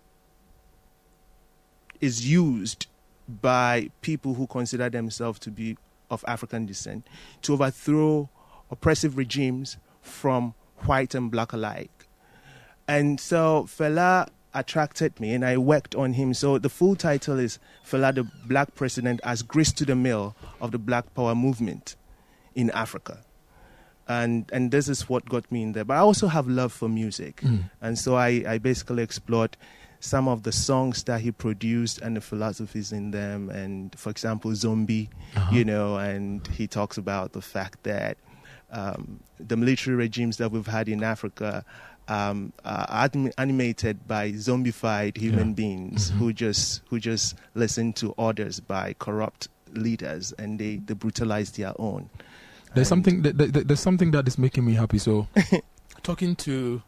is 2.01 2.29
used 2.29 2.87
by 3.27 3.89
people 4.01 4.33
who 4.33 4.47
consider 4.47 4.89
themselves 4.89 5.39
to 5.39 5.51
be 5.51 5.77
of 6.09 6.23
African 6.27 6.65
descent 6.65 7.07
to 7.41 7.53
overthrow 7.53 8.29
oppressive 8.69 9.17
regimes 9.17 9.77
from 10.01 10.53
white 10.85 11.15
and 11.15 11.31
black 11.31 11.53
alike. 11.53 12.07
And 12.87 13.19
so 13.19 13.65
Fela 13.67 14.27
attracted 14.55 15.19
me 15.19 15.33
and 15.33 15.45
I 15.45 15.57
worked 15.57 15.93
on 15.93 16.13
him. 16.13 16.33
So 16.33 16.57
the 16.57 16.69
full 16.69 16.95
title 16.95 17.37
is 17.37 17.59
Fela 17.85 18.15
the 18.15 18.23
Black 18.45 18.73
President 18.73 19.19
as 19.23 19.43
Grist 19.43 19.77
to 19.77 19.85
the 19.85 19.95
Mill 19.95 20.35
of 20.59 20.71
the 20.71 20.79
Black 20.79 21.13
Power 21.13 21.35
Movement 21.35 21.95
in 22.55 22.71
Africa. 22.71 23.19
And 24.07 24.49
and 24.53 24.71
this 24.71 24.87
is 24.87 25.09
what 25.09 25.27
got 25.27 25.51
me 25.51 25.63
in 25.63 25.71
there. 25.73 25.83
But 25.83 25.97
I 25.97 25.99
also 25.99 26.27
have 26.27 26.47
love 26.47 26.71
for 26.71 26.87
music. 26.87 27.37
Mm. 27.37 27.69
And 27.81 27.97
so 27.99 28.15
I, 28.15 28.43
I 28.47 28.57
basically 28.59 29.03
explored 29.03 29.57
some 29.99 30.27
of 30.27 30.43
the 30.43 30.51
songs 30.51 31.03
that 31.03 31.21
he 31.21 31.31
produced 31.31 31.99
and 32.01 32.15
the 32.15 32.21
philosophies 32.21 32.91
in 32.91 33.09
them 33.09 33.49
and 33.49 33.97
for 33.97 34.11
example 34.11 34.53
zombie 34.53 35.09
uh-huh. 35.35 35.55
you 35.55 35.65
know 35.65 35.97
and 35.97 36.45
he 36.47 36.67
talks 36.67 36.95
about 36.97 37.31
the 37.31 37.41
fact 37.41 37.81
that 37.83 38.17
um, 38.71 39.19
the 39.39 39.55
military 39.55 39.95
regimes 39.95 40.37
that 40.37 40.51
we've 40.51 40.67
had 40.67 40.89
in 40.89 41.03
Africa 41.03 41.63
um, 42.07 42.53
are 42.63 43.09
animated 43.37 44.07
by 44.07 44.31
zombified 44.31 45.17
human 45.17 45.49
yeah. 45.49 45.55
beings 45.55 46.09
mm-hmm. 46.09 46.19
who 46.19 46.33
just 46.33 46.81
who 46.89 46.99
just 46.99 47.35
listen 47.55 47.93
to 47.93 48.11
orders 48.17 48.59
by 48.59 48.93
corrupt 48.99 49.47
leaders 49.73 50.33
and 50.37 50.59
they, 50.59 50.77
they 50.77 50.93
brutalize 50.93 51.51
their 51.51 51.73
own. 51.79 52.09
There's 52.73 52.91
and 52.91 53.05
something 53.05 53.21
that, 53.23 53.67
there's 53.67 53.79
something 53.79 54.11
that 54.11 54.27
is 54.27 54.37
making 54.37 54.65
me 54.65 54.73
happy. 54.73 54.97
So, 54.97 55.27
talking 56.03 56.35
to 56.37 56.81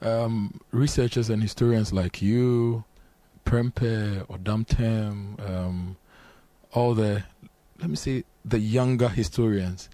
um, 0.00 0.60
researchers 0.70 1.30
and 1.30 1.42
historians 1.42 1.92
like 1.92 2.22
you, 2.22 2.84
Prempeh 3.44 4.24
or 4.28 4.38
Damtem, 4.38 5.38
um, 5.48 5.96
all 6.72 6.94
the 6.94 7.24
let 7.80 7.90
me 7.90 7.96
say 7.96 8.24
the 8.44 8.58
younger 8.58 9.08
historians 9.08 9.88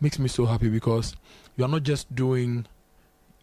makes 0.00 0.18
me 0.18 0.28
so 0.28 0.46
happy 0.46 0.68
because 0.68 1.16
you 1.56 1.64
are 1.64 1.68
not 1.68 1.82
just 1.82 2.14
doing 2.14 2.66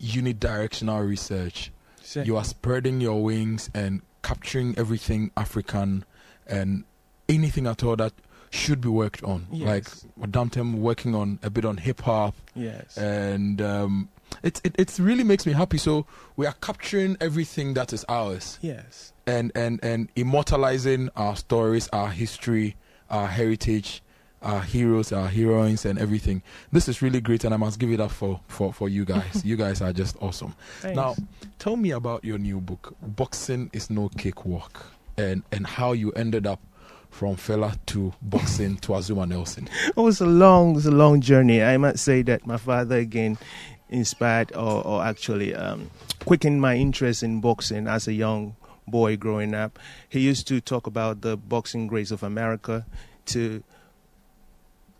unidirectional 0.01 1.07
research. 1.07 1.71
You 2.13 2.37
are 2.37 2.43
spreading 2.43 3.01
your 3.01 3.23
wings 3.23 3.69
and 3.73 4.01
capturing 4.21 4.77
everything 4.77 5.31
African 5.35 6.05
and 6.47 6.83
anything 7.27 7.67
at 7.67 7.83
all 7.83 7.95
that 7.95 8.13
should 8.51 8.79
be 8.79 8.89
worked 8.89 9.23
on. 9.23 9.47
Yes. 9.51 9.67
Like 9.67 10.17
Madame 10.17 10.49
Tem 10.49 10.81
working 10.81 11.13
on 11.13 11.39
a 11.43 11.49
bit 11.49 11.65
on 11.65 11.77
hip 11.77 12.01
hop. 12.01 12.35
Yes. 12.55 12.97
And 12.97 13.61
um, 13.61 14.09
it, 14.43 14.61
it 14.63 14.75
it 14.77 14.97
really 14.99 15.23
makes 15.23 15.45
me 15.45 15.53
happy. 15.53 15.77
So 15.77 16.05
we 16.35 16.45
are 16.45 16.55
capturing 16.61 17.17
everything 17.19 17.73
that 17.73 17.91
is 17.91 18.05
ours. 18.07 18.59
Yes. 18.61 19.13
And 19.27 19.51
and 19.55 19.79
and 19.83 20.09
immortalizing 20.15 21.09
our 21.15 21.35
stories, 21.35 21.89
our 21.91 22.09
history, 22.09 22.75
our 23.09 23.27
heritage, 23.27 24.01
our 24.41 24.61
heroes, 24.61 25.11
our 25.11 25.27
heroines, 25.27 25.85
and 25.85 25.97
everything. 25.97 26.41
This 26.71 26.87
is 26.87 27.01
really 27.01 27.21
great, 27.21 27.43
and 27.43 27.53
I 27.53 27.57
must 27.57 27.79
give 27.79 27.91
it 27.91 27.99
up 27.99 28.11
for, 28.11 28.39
for, 28.47 28.73
for 28.73 28.89
you 28.89 29.05
guys. 29.05 29.41
you 29.45 29.55
guys 29.55 29.81
are 29.81 29.93
just 29.93 30.15
awesome. 30.21 30.55
Thanks. 30.81 30.95
Now, 30.95 31.15
tell 31.59 31.75
me 31.75 31.91
about 31.91 32.23
your 32.23 32.37
new 32.37 32.59
book, 32.59 32.95
Boxing 33.01 33.69
is 33.73 33.89
No 33.89 34.09
Cakewalk, 34.09 34.85
and, 35.17 35.43
and 35.51 35.65
how 35.65 35.93
you 35.93 36.11
ended 36.11 36.45
up 36.45 36.59
from 37.09 37.37
Fela 37.37 37.77
to 37.85 38.13
boxing 38.21 38.75
to 38.77 38.91
Azumah 38.91 39.27
Nelson. 39.27 39.69
It 39.87 39.95
was 39.95 40.19
a 40.19 40.25
long, 40.25 40.71
it 40.71 40.75
was 40.75 40.85
a 40.85 40.91
long 40.91 41.21
journey. 41.21 41.63
I 41.63 41.77
must 41.77 42.03
say 42.03 42.21
that 42.23 42.45
my 42.45 42.57
father 42.57 42.97
again 42.97 43.37
inspired 43.89 44.51
or, 44.53 44.85
or 44.85 45.03
actually 45.03 45.55
um, 45.55 45.89
quickened 46.25 46.59
my 46.59 46.75
interest 46.75 47.23
in 47.23 47.39
boxing 47.39 47.87
as 47.87 48.07
a 48.07 48.13
young 48.13 48.57
boy 48.87 49.15
growing 49.15 49.53
up. 49.53 49.79
He 50.09 50.19
used 50.19 50.47
to 50.47 50.59
talk 50.59 50.87
about 50.87 51.21
the 51.21 51.37
boxing 51.37 51.87
greats 51.87 52.11
of 52.11 52.21
America 52.21 52.85
to 53.27 53.63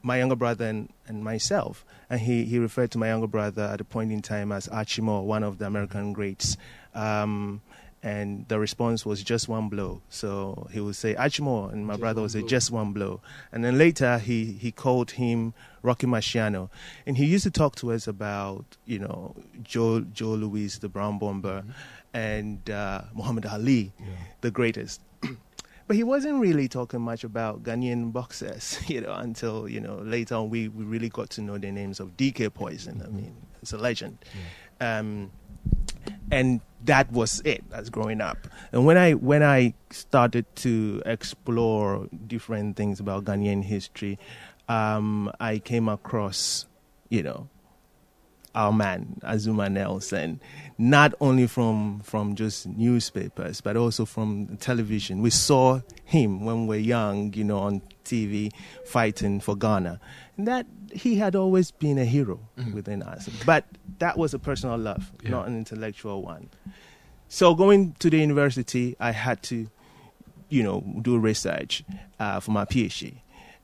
my 0.06 0.20
younger 0.20 0.36
brother 0.36 0.66
and, 0.66 0.94
and 1.08 1.24
myself. 1.24 1.84
And 2.12 2.22
he, 2.22 2.46
he 2.46 2.60
referred 2.60 2.92
to 2.92 3.00
my 3.00 3.08
younger 3.08 3.28
brother 3.28 3.64
at 3.64 3.82
a 3.82 3.84
point 3.84 4.12
in 4.12 4.22
time 4.22 4.52
as 4.52 4.68
Archie 4.68 5.02
Moore, 5.02 5.26
one 5.26 5.44
of 5.44 5.58
the 5.58 5.66
American 5.66 6.14
greats. 6.14 6.58
Um, 6.94 7.62
and 8.04 8.48
the 8.48 8.60
response 8.60 9.04
was 9.04 9.24
just 9.24 9.50
one 9.50 9.68
blow. 9.68 10.04
So 10.10 10.68
he 10.72 10.80
would 10.80 10.96
say 10.96 11.16
Archie 11.16 11.42
Moore, 11.42 11.72
and 11.72 11.88
my 11.88 11.94
just 11.94 12.02
brother 12.02 12.22
would 12.22 12.30
say 12.30 12.44
just 12.44 12.70
one 12.70 12.94
blow. 12.94 13.20
And 13.52 13.66
then 13.66 13.80
later 13.80 14.20
he, 14.20 14.52
he 14.52 14.72
called 14.72 15.10
him 15.10 15.56
Rocky 15.82 16.06
Marciano. 16.06 16.70
And 17.08 17.18
he 17.18 17.26
used 17.26 17.46
to 17.46 17.52
talk 17.52 17.76
to 17.78 17.92
us 17.92 18.08
about, 18.08 18.78
you 18.86 19.00
know, 19.00 19.36
Joe, 19.64 20.02
Joe 20.02 20.36
Louis, 20.36 20.78
the 20.78 20.88
Brown 20.88 21.18
Bomber, 21.18 21.62
mm-hmm. 21.62 21.72
and 22.14 22.70
uh, 22.70 23.02
Muhammad 23.16 23.48
Ali, 23.48 23.92
yeah. 24.00 24.06
the 24.42 24.52
greatest. 24.52 25.02
But 25.88 25.96
he 25.96 26.04
wasn't 26.04 26.40
really 26.40 26.68
talking 26.68 27.02
much 27.02 27.24
about 27.24 27.64
Ghanaian 27.64 28.12
boxers, 28.12 28.80
you 28.88 29.02
know, 29.02 29.14
until, 29.14 29.70
you 29.70 29.80
know, 29.80 29.98
later 29.98 30.36
on 30.36 30.50
we, 30.50 30.68
we 30.68 30.84
really 30.84 31.10
got 31.10 31.30
to 31.32 31.42
know 31.42 31.58
the 31.58 31.72
names 31.72 32.00
of 32.00 32.18
DK 32.18 32.54
Poison. 32.54 33.04
I 33.06 33.10
mean, 33.10 33.36
it's 33.62 33.74
a 33.74 33.78
legend. 33.78 34.18
Yeah. 34.82 35.00
Um, 35.00 35.32
and 36.32 36.62
that 36.86 37.12
was 37.12 37.42
it 37.46 37.64
as 37.72 37.90
growing 37.90 38.22
up. 38.22 38.38
And 38.72 38.86
when 38.86 38.98
I 38.98 39.14
when 39.14 39.44
I 39.44 39.74
started 39.92 40.46
to 40.58 41.02
explore 41.06 42.08
different 42.28 42.76
things 42.76 43.00
about 43.00 43.26
Ghanaian 43.26 43.64
history, 43.64 44.20
um, 44.68 45.32
I 45.40 45.60
came 45.60 45.88
across, 45.90 46.66
you 47.10 47.24
know, 47.24 47.50
our 48.56 48.72
man 48.72 49.20
Azumah 49.24 49.72
Nelson, 49.72 50.40
not 50.78 51.14
only 51.20 51.46
from 51.46 52.00
from 52.00 52.36
just 52.36 52.66
newspapers 52.66 53.62
but 53.62 53.78
also 53.78 54.06
from 54.06 54.58
television. 54.58 55.22
We 55.22 55.30
saw 55.30 55.82
him 56.04 56.46
when 56.46 56.66
we 56.66 56.78
were 56.78 56.82
young, 56.82 57.34
you 57.34 57.44
know, 57.44 57.60
on 57.60 57.82
TV 58.04 58.52
fighting 58.86 59.40
for 59.40 59.56
Ghana, 59.56 60.00
and 60.38 60.48
that 60.48 60.66
he 60.94 61.16
had 61.16 61.36
always 61.36 61.72
been 61.72 61.98
a 61.98 62.06
hero 62.06 62.40
mm-hmm. 62.58 62.74
within 62.74 63.04
us. 63.04 63.30
But 63.46 63.66
that 64.00 64.18
was 64.18 64.34
a 64.34 64.40
personal 64.40 64.78
love, 64.78 65.12
yeah. 65.22 65.30
not 65.30 65.48
an 65.48 65.58
intellectual 65.58 66.22
one. 66.24 66.50
So 67.28 67.54
going 67.56 67.94
to 68.00 68.10
the 68.10 68.18
university, 68.20 68.96
I 69.00 69.12
had 69.12 69.42
to, 69.44 69.68
you 70.50 70.64
know, 70.64 70.82
do 71.02 71.18
research 71.18 71.84
uh, 72.20 72.40
for 72.40 72.52
my 72.52 72.66
PhD. 72.66 73.22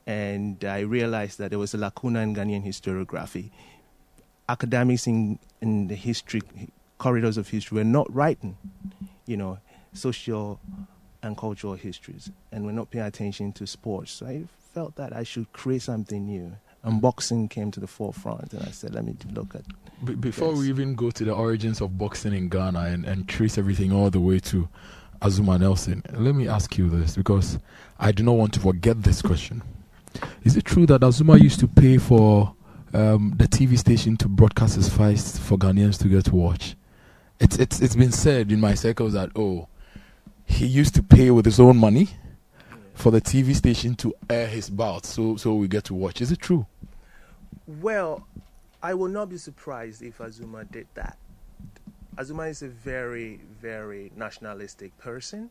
And 0.07 0.65
I 0.65 0.79
realized 0.79 1.37
that 1.37 1.51
there 1.51 1.59
was 1.59 1.73
a 1.73 1.77
lacuna 1.77 2.21
in 2.21 2.35
Ghanaian 2.35 2.65
historiography 2.65 3.51
academics 4.51 5.07
in, 5.07 5.39
in 5.61 5.87
the 5.87 5.95
history 5.95 6.41
corridors 6.97 7.37
of 7.37 7.47
history 7.49 7.77
were 7.77 7.83
not 7.83 8.13
writing, 8.13 8.57
you 9.25 9.35
know, 9.37 9.57
social 9.93 10.59
and 11.23 11.35
cultural 11.37 11.73
histories, 11.73 12.29
and 12.51 12.65
we're 12.65 12.71
not 12.71 12.89
paying 12.91 13.05
attention 13.05 13.51
to 13.53 13.65
sports. 13.65 14.11
So 14.11 14.27
I 14.27 14.43
felt 14.73 14.95
that 14.95 15.15
I 15.15 15.23
should 15.23 15.51
create 15.53 15.81
something 15.81 16.25
new. 16.25 16.53
and 16.83 16.99
boxing 16.99 17.47
came 17.47 17.69
to 17.69 17.79
the 17.79 17.85
forefront. 17.87 18.53
And 18.53 18.63
I 18.63 18.71
said, 18.71 18.95
let 18.95 19.05
me 19.05 19.15
look 19.33 19.53
at. 19.53 19.61
Be- 20.03 20.15
before 20.15 20.49
Yes. 20.53 20.57
we 20.59 20.69
even 20.69 20.95
go 20.95 21.11
to 21.11 21.23
the 21.23 21.31
origins 21.33 21.79
of 21.79 21.95
boxing 21.95 22.33
in 22.33 22.49
Ghana 22.49 22.79
and, 22.93 23.05
and 23.05 23.27
trace 23.27 23.57
everything 23.59 23.91
all 23.91 24.09
the 24.09 24.19
way 24.19 24.39
to 24.51 24.67
Azumah 25.21 25.59
Nelson, 25.59 26.01
let 26.13 26.33
me 26.33 26.47
ask 26.47 26.75
you 26.79 26.89
this 26.89 27.15
because 27.15 27.59
I 27.99 28.11
do 28.11 28.23
not 28.23 28.31
want 28.41 28.53
to 28.53 28.59
forget 28.59 29.03
this 29.03 29.21
question. 29.21 29.61
Is 30.43 30.57
it 30.57 30.65
true 30.65 30.87
that 30.87 31.01
Azumah 31.01 31.39
used 31.39 31.59
to 31.59 31.67
pay 31.67 31.99
for 31.99 32.55
um, 32.93 33.33
the 33.37 33.47
TV 33.47 33.77
station 33.77 34.17
to 34.17 34.27
broadcast 34.27 34.75
his 34.75 34.89
fights 34.89 35.37
for 35.37 35.57
Ghanaians 35.57 35.99
to 35.99 36.07
get 36.07 36.25
to 36.25 36.35
watch? 36.35 36.75
It's, 37.39 37.57
it's, 37.57 37.81
it's 37.81 37.95
been 37.95 38.11
said 38.11 38.51
in 38.51 38.59
my 38.59 38.73
circles 38.73 39.13
that, 39.13 39.31
oh, 39.35 39.67
he 40.45 40.65
used 40.65 40.95
to 40.95 41.03
pay 41.03 41.31
with 41.31 41.45
his 41.45 41.59
own 41.59 41.77
money 41.77 42.09
for 42.93 43.11
the 43.11 43.21
TV 43.21 43.55
station 43.55 43.95
to 43.95 44.13
air 44.29 44.47
his 44.47 44.69
bouts 44.69 45.09
so, 45.09 45.35
so 45.35 45.55
we 45.55 45.67
get 45.67 45.85
to 45.85 45.93
watch. 45.93 46.21
Is 46.21 46.31
it 46.31 46.39
true? 46.39 46.65
Well, 47.65 48.27
I 48.83 48.93
will 48.93 49.07
not 49.07 49.29
be 49.29 49.37
surprised 49.37 50.01
if 50.01 50.17
Azumah 50.17 50.69
did 50.71 50.87
that. 50.95 51.17
Azumah 52.17 52.49
is 52.49 52.61
a 52.61 52.67
very, 52.67 53.39
very 53.61 54.11
nationalistic 54.15 54.97
person, 54.97 55.49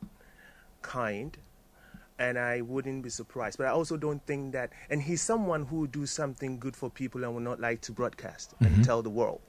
kind, 0.82 1.37
and 2.21 2.39
I 2.39 2.61
wouldn't 2.61 3.03
be 3.03 3.09
surprised. 3.09 3.57
But 3.59 3.67
I 3.67 3.71
also 3.71 3.97
don't 3.97 4.25
think 4.27 4.53
that, 4.53 4.71
and 4.91 5.03
he's 5.03 5.23
someone 5.23 5.65
who 5.65 5.81
will 5.81 5.87
do 5.87 6.05
something 6.07 6.59
good 6.59 6.77
for 6.77 6.91
people 6.91 7.25
and 7.25 7.35
would 7.35 7.43
not 7.43 7.59
like 7.59 7.81
to 7.83 7.93
broadcast 7.93 8.55
and 8.61 8.69
mm-hmm. 8.69 8.83
tell 8.83 9.03
the 9.03 9.11
world. 9.11 9.41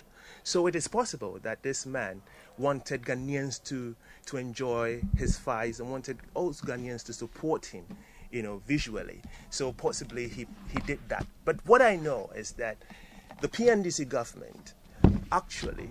So 0.43 0.65
it 0.67 0.75
is 0.75 0.87
possible 0.87 1.37
that 1.43 1.61
this 1.61 1.85
man 1.85 2.21
wanted 2.57 3.03
Ghanaians 3.03 3.61
to 3.65 3.95
to 4.27 4.37
enjoy 4.37 5.01
his 5.17 5.37
fights 5.37 5.79
and 5.79 5.91
wanted 5.91 6.17
also 6.33 6.65
Ghanaians 6.65 7.05
to 7.05 7.13
support 7.13 7.65
him, 7.65 7.85
you 8.31 8.41
know, 8.41 8.61
visually. 8.65 9.21
So 9.49 9.73
possibly 9.73 10.29
he 10.29 10.47
he 10.69 10.79
did 10.87 10.99
that. 11.09 11.27
But 11.43 11.57
what 11.65 11.81
I 11.81 11.97
know 11.97 12.31
is 12.35 12.53
that 12.53 12.77
the 13.41 13.49
PNDC 13.49 14.07
government 14.07 14.73
actually, 15.31 15.89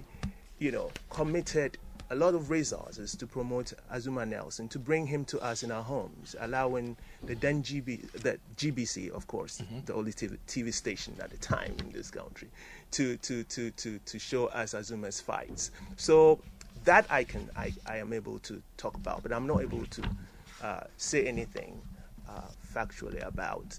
you 0.59 0.73
know, 0.73 0.91
committed 1.11 1.77
a 2.11 2.17
lot 2.17 2.35
of 2.35 2.51
resources 2.51 3.15
to 3.17 3.27
promote 3.27 3.73
Azumah 3.93 4.29
Nelson, 4.29 4.69
to 4.69 4.79
bring 4.81 5.07
him 5.07 5.25
to 5.27 5.39
us 5.41 5.63
in 5.63 5.71
our 5.71 5.83
homes, 5.83 6.35
allowing 6.41 6.97
the 7.23 7.37
then 7.37 7.63
GB, 7.63 8.11
the 8.13 8.39
GBC, 8.57 9.11
of 9.11 9.27
course, 9.29 9.63
the 9.87 9.95
only 9.95 10.13
TV, 10.13 10.37
TV 10.49 10.75
station 10.75 11.15
at 11.23 11.31
the 11.31 11.37
time 11.37 11.75
in 11.79 11.93
this 11.93 12.11
country, 12.11 12.49
to, 12.91 13.17
to, 13.19 13.45
to, 13.45 13.71
to, 13.73 13.99
to 14.01 14.19
show 14.19 14.47
us 14.47 14.75
Azumah's 14.75 15.21
fights. 15.21 15.71
So 15.97 16.41
that 16.85 17.07
I 17.11 17.23
can, 17.23 17.49
I, 17.57 17.73
I 17.87 17.99
am 17.99 18.13
able 18.13 18.41
to 18.41 18.61
talk 18.77 18.97
about, 18.97 19.23
but 19.23 19.33
I'm 19.33 19.47
not 19.47 19.63
able 19.63 19.87
to 19.87 20.03
uh, 20.63 20.81
say 20.97 21.27
anything 21.27 21.81
uh, 22.29 22.43
factually 22.75 23.25
about 23.25 23.79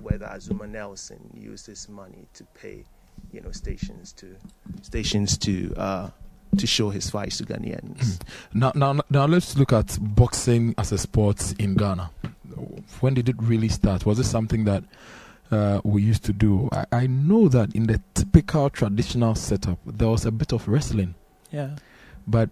whether 0.00 0.24
Azumah 0.26 0.70
Nelson 0.70 1.18
used 1.34 1.66
his 1.66 1.86
money 1.88 2.26
to 2.32 2.44
pay, 2.54 2.84
you 3.32 3.40
know, 3.40 3.50
stations 3.50 4.12
to 4.12 4.36
stations 4.82 5.36
to 5.38 5.74
uh, 5.76 6.10
to 6.56 6.66
show 6.66 6.90
his 6.90 7.10
fights 7.10 7.38
to 7.38 7.44
Ghanaians. 7.44 8.20
Now, 8.54 8.72
now, 8.74 9.00
now, 9.10 9.26
let's 9.26 9.56
look 9.56 9.72
at 9.72 9.98
boxing 10.00 10.74
as 10.78 10.92
a 10.92 10.98
sport 10.98 11.54
in 11.58 11.74
Ghana. 11.74 12.10
When 13.00 13.14
did 13.14 13.28
it 13.28 13.36
really 13.38 13.68
start? 13.68 14.06
Was 14.06 14.18
it 14.18 14.24
something 14.24 14.64
that 14.64 14.84
uh, 15.50 15.80
we 15.84 16.02
used 16.02 16.24
to 16.24 16.32
do? 16.32 16.68
I, 16.72 16.86
I 16.92 17.06
know 17.06 17.48
that 17.48 17.74
in 17.74 17.86
the 17.86 18.00
typical 18.14 18.70
traditional 18.70 19.34
setup, 19.34 19.78
there 19.86 20.08
was 20.08 20.24
a 20.24 20.32
bit 20.32 20.52
of 20.52 20.66
wrestling, 20.66 21.14
yeah. 21.52 21.76
but 22.26 22.50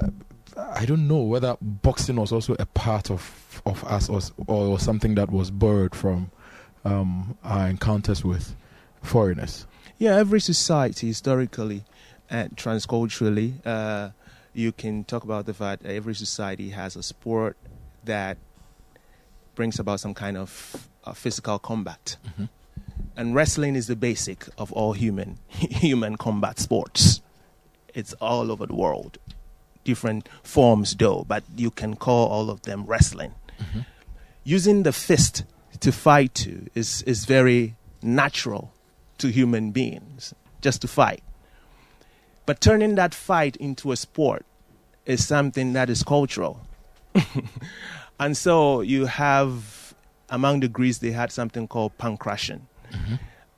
uh, 0.00 0.08
I 0.56 0.84
don't 0.84 1.06
know 1.08 1.20
whether 1.20 1.56
boxing 1.60 2.16
was 2.16 2.32
also 2.32 2.56
a 2.58 2.66
part 2.66 3.10
of 3.10 3.62
of 3.66 3.84
us 3.84 4.08
or, 4.08 4.20
or 4.46 4.78
something 4.78 5.14
that 5.14 5.30
was 5.30 5.50
borrowed 5.50 5.94
from 5.94 6.30
um, 6.84 7.36
our 7.44 7.68
encounters 7.68 8.24
with 8.24 8.54
foreigners. 9.02 9.66
Yeah, 9.98 10.16
every 10.16 10.40
society 10.40 11.06
historically 11.06 11.84
and 12.30 12.56
transculturally, 12.56 13.54
uh, 13.66 14.10
you 14.52 14.72
can 14.72 15.04
talk 15.04 15.24
about 15.24 15.46
the 15.46 15.54
fact 15.54 15.82
that 15.82 15.92
every 15.92 16.14
society 16.14 16.70
has 16.70 16.96
a 16.96 17.02
sport 17.02 17.56
that 18.04 18.38
brings 19.54 19.78
about 19.78 20.00
some 20.00 20.14
kind 20.14 20.36
of 20.36 20.88
uh, 21.04 21.12
physical 21.12 21.58
combat. 21.58 22.16
Mhm. 22.38 22.48
And 23.16 23.34
wrestling 23.34 23.76
is 23.76 23.86
the 23.86 23.96
basic 23.96 24.46
of 24.58 24.72
all 24.72 24.92
human 24.92 25.38
human 25.48 26.16
combat 26.16 26.58
sports. 26.58 27.20
It's 27.94 28.12
all 28.14 28.50
over 28.50 28.66
the 28.66 28.74
world. 28.74 29.18
Different 29.84 30.28
forms 30.42 30.94
though, 30.96 31.24
but 31.28 31.44
you 31.56 31.70
can 31.70 31.94
call 31.96 32.28
all 32.28 32.50
of 32.50 32.62
them 32.62 32.84
wrestling. 32.86 33.34
Mhm. 33.58 33.86
Using 34.44 34.82
the 34.82 34.92
fist 34.92 35.44
to 35.80 35.92
fight 35.92 36.34
to 36.34 36.68
is, 36.74 37.02
is 37.02 37.24
very 37.24 37.76
natural 38.02 38.72
to 39.18 39.28
human 39.28 39.70
beings, 39.70 40.34
just 40.60 40.80
to 40.82 40.88
fight. 40.88 41.22
But 42.46 42.60
turning 42.60 42.94
that 42.96 43.14
fight 43.14 43.56
into 43.56 43.92
a 43.92 43.96
sport 43.96 44.44
is 45.06 45.26
something 45.26 45.72
that 45.72 45.88
is 45.90 46.02
cultural. 46.02 46.60
and 48.20 48.36
so 48.36 48.80
you 48.80 49.06
have, 49.06 49.94
among 50.28 50.60
the 50.60 50.68
Greeks, 50.68 50.98
they 50.98 51.10
had 51.10 51.32
something 51.32 51.66
called 51.68 51.96
pankration. 51.98 52.62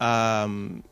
Um, 0.00 0.84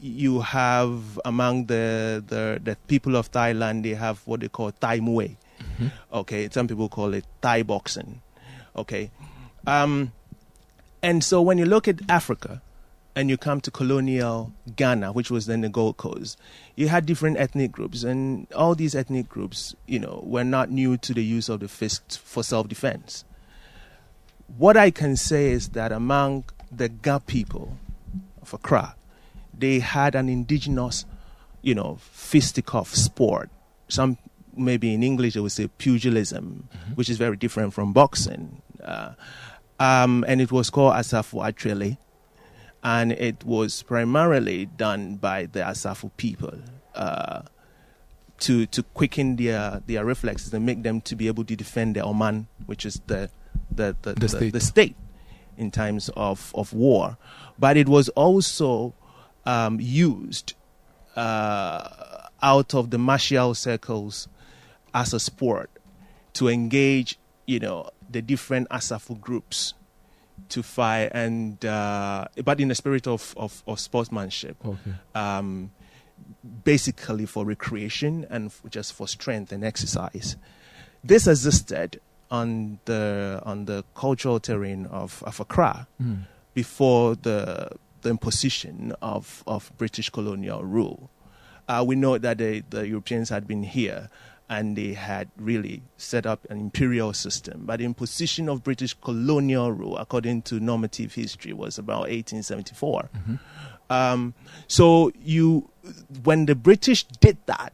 you 0.00 0.40
have 0.40 1.20
among 1.24 1.66
the, 1.66 2.22
the, 2.26 2.60
the 2.62 2.76
people 2.86 3.16
of 3.16 3.30
Thailand, 3.30 3.82
they 3.82 3.94
have 3.94 4.20
what 4.26 4.40
they 4.40 4.48
call 4.48 4.70
Thai 4.72 5.00
Muay. 5.00 5.36
Okay, 6.12 6.48
some 6.50 6.68
people 6.68 6.88
call 6.88 7.14
it 7.14 7.24
Thai 7.42 7.62
boxing. 7.62 8.20
Okay. 8.76 9.10
Um, 9.66 10.12
and 11.02 11.22
so 11.22 11.42
when 11.42 11.58
you 11.58 11.64
look 11.64 11.88
at 11.88 12.00
Africa 12.08 12.62
and 13.18 13.28
you 13.28 13.36
come 13.36 13.60
to 13.60 13.68
colonial 13.72 14.52
Ghana, 14.76 15.10
which 15.10 15.28
was 15.28 15.46
then 15.46 15.62
the 15.62 15.68
Gold 15.68 15.96
Coast, 15.96 16.38
you 16.76 16.86
had 16.86 17.04
different 17.04 17.36
ethnic 17.36 17.72
groups, 17.72 18.04
and 18.04 18.46
all 18.52 18.76
these 18.76 18.94
ethnic 18.94 19.28
groups, 19.28 19.74
you 19.88 19.98
know, 19.98 20.22
were 20.24 20.44
not 20.44 20.70
new 20.70 20.96
to 20.98 21.12
the 21.12 21.24
use 21.24 21.48
of 21.48 21.58
the 21.58 21.66
fist 21.66 22.20
for 22.22 22.44
self-defense. 22.44 23.24
What 24.56 24.76
I 24.76 24.92
can 24.92 25.16
say 25.16 25.50
is 25.50 25.70
that 25.70 25.90
among 25.90 26.44
the 26.70 26.88
Ga 26.88 27.18
people 27.18 27.76
of 28.40 28.54
Accra, 28.54 28.94
they 29.52 29.80
had 29.80 30.14
an 30.14 30.28
indigenous, 30.28 31.04
you 31.60 31.74
know, 31.74 31.98
fisticuff 32.00 32.94
sport. 32.94 33.50
Some 33.88 34.16
maybe 34.56 34.94
in 34.94 35.02
English 35.02 35.34
they 35.34 35.40
would 35.40 35.50
say 35.50 35.66
pugilism, 35.66 36.68
which 36.94 37.10
is 37.10 37.18
very 37.18 37.36
different 37.36 37.74
from 37.74 37.92
boxing. 37.92 38.62
Uh, 38.80 39.14
um, 39.80 40.24
and 40.28 40.40
it 40.40 40.52
was 40.52 40.70
called 40.70 40.94
Asafo 40.94 41.44
Atrele, 41.44 41.98
and 42.82 43.12
it 43.12 43.44
was 43.44 43.82
primarily 43.82 44.66
done 44.66 45.16
by 45.16 45.46
the 45.46 45.60
Asafo 45.60 46.10
people 46.16 46.54
uh, 46.94 47.42
to 48.40 48.66
to 48.66 48.82
quicken 48.82 49.36
their 49.36 49.82
their 49.86 50.04
reflexes 50.04 50.52
and 50.54 50.64
make 50.64 50.82
them 50.82 51.00
to 51.02 51.16
be 51.16 51.26
able 51.26 51.44
to 51.44 51.56
defend 51.56 51.96
their 51.96 52.04
Oman, 52.04 52.46
which 52.66 52.86
is 52.86 53.00
the 53.06 53.30
the 53.70 53.96
the, 54.02 54.14
The 54.14 54.28
state. 54.28 54.52
the 54.52 54.60
state 54.60 54.96
in 55.56 55.70
times 55.72 56.08
of, 56.16 56.52
of 56.54 56.72
war. 56.72 57.18
But 57.58 57.76
it 57.76 57.88
was 57.88 58.08
also 58.10 58.94
um, 59.44 59.78
used 59.80 60.54
uh, 61.16 62.28
out 62.40 62.74
of 62.74 62.90
the 62.90 62.98
martial 62.98 63.54
circles 63.54 64.28
as 64.94 65.12
a 65.12 65.18
sport 65.18 65.68
to 66.34 66.48
engage, 66.48 67.18
you 67.46 67.58
know, 67.58 67.90
the 68.08 68.22
different 68.22 68.68
Asafo 68.68 69.20
groups 69.20 69.74
to 70.48 70.62
fight 70.62 71.10
and 71.12 71.64
uh, 71.64 72.26
but 72.44 72.60
in 72.60 72.68
the 72.68 72.74
spirit 72.74 73.06
of, 73.06 73.34
of, 73.36 73.62
of 73.66 73.78
sportsmanship 73.80 74.56
Okay. 74.64 74.92
um, 75.14 75.70
basically 76.64 77.26
for 77.26 77.44
recreation 77.44 78.26
and 78.30 78.50
just 78.70 78.92
for 78.92 79.06
strength 79.08 79.52
and 79.52 79.64
exercise. 79.64 80.36
This 81.04 81.26
existed 81.26 82.00
on 82.30 82.78
the 82.84 83.40
on 83.44 83.64
the 83.66 83.84
cultural 83.94 84.40
terrain 84.40 84.86
of, 84.86 85.22
of 85.26 85.40
Accra 85.40 85.86
Mm. 86.02 86.26
before 86.54 87.14
the 87.16 87.70
the 88.02 88.10
imposition 88.10 88.92
of, 89.02 89.42
of 89.46 89.72
British 89.76 90.08
colonial 90.10 90.62
rule. 90.64 91.10
Uh, 91.68 91.84
we 91.86 91.96
know 91.96 92.16
that 92.16 92.38
the, 92.38 92.62
the 92.70 92.86
Europeans 92.86 93.28
had 93.28 93.46
been 93.48 93.62
here 93.64 94.08
and 94.50 94.76
they 94.76 94.94
had 94.94 95.28
really 95.36 95.82
set 95.96 96.24
up 96.24 96.46
an 96.50 96.58
imperial 96.58 97.12
system. 97.12 97.62
But 97.66 97.78
the 97.80 97.84
imposition 97.84 98.48
of 98.48 98.64
British 98.64 98.94
colonial 98.94 99.72
rule, 99.72 99.96
according 99.98 100.42
to 100.42 100.58
normative 100.58 101.14
history, 101.14 101.52
was 101.52 101.78
about 101.78 102.08
1874. 102.08 103.10
Um, 103.90 104.34
so 104.66 105.12
you, 105.22 105.68
when 106.22 106.46
the 106.46 106.54
British 106.54 107.04
did 107.04 107.36
that, 107.46 107.72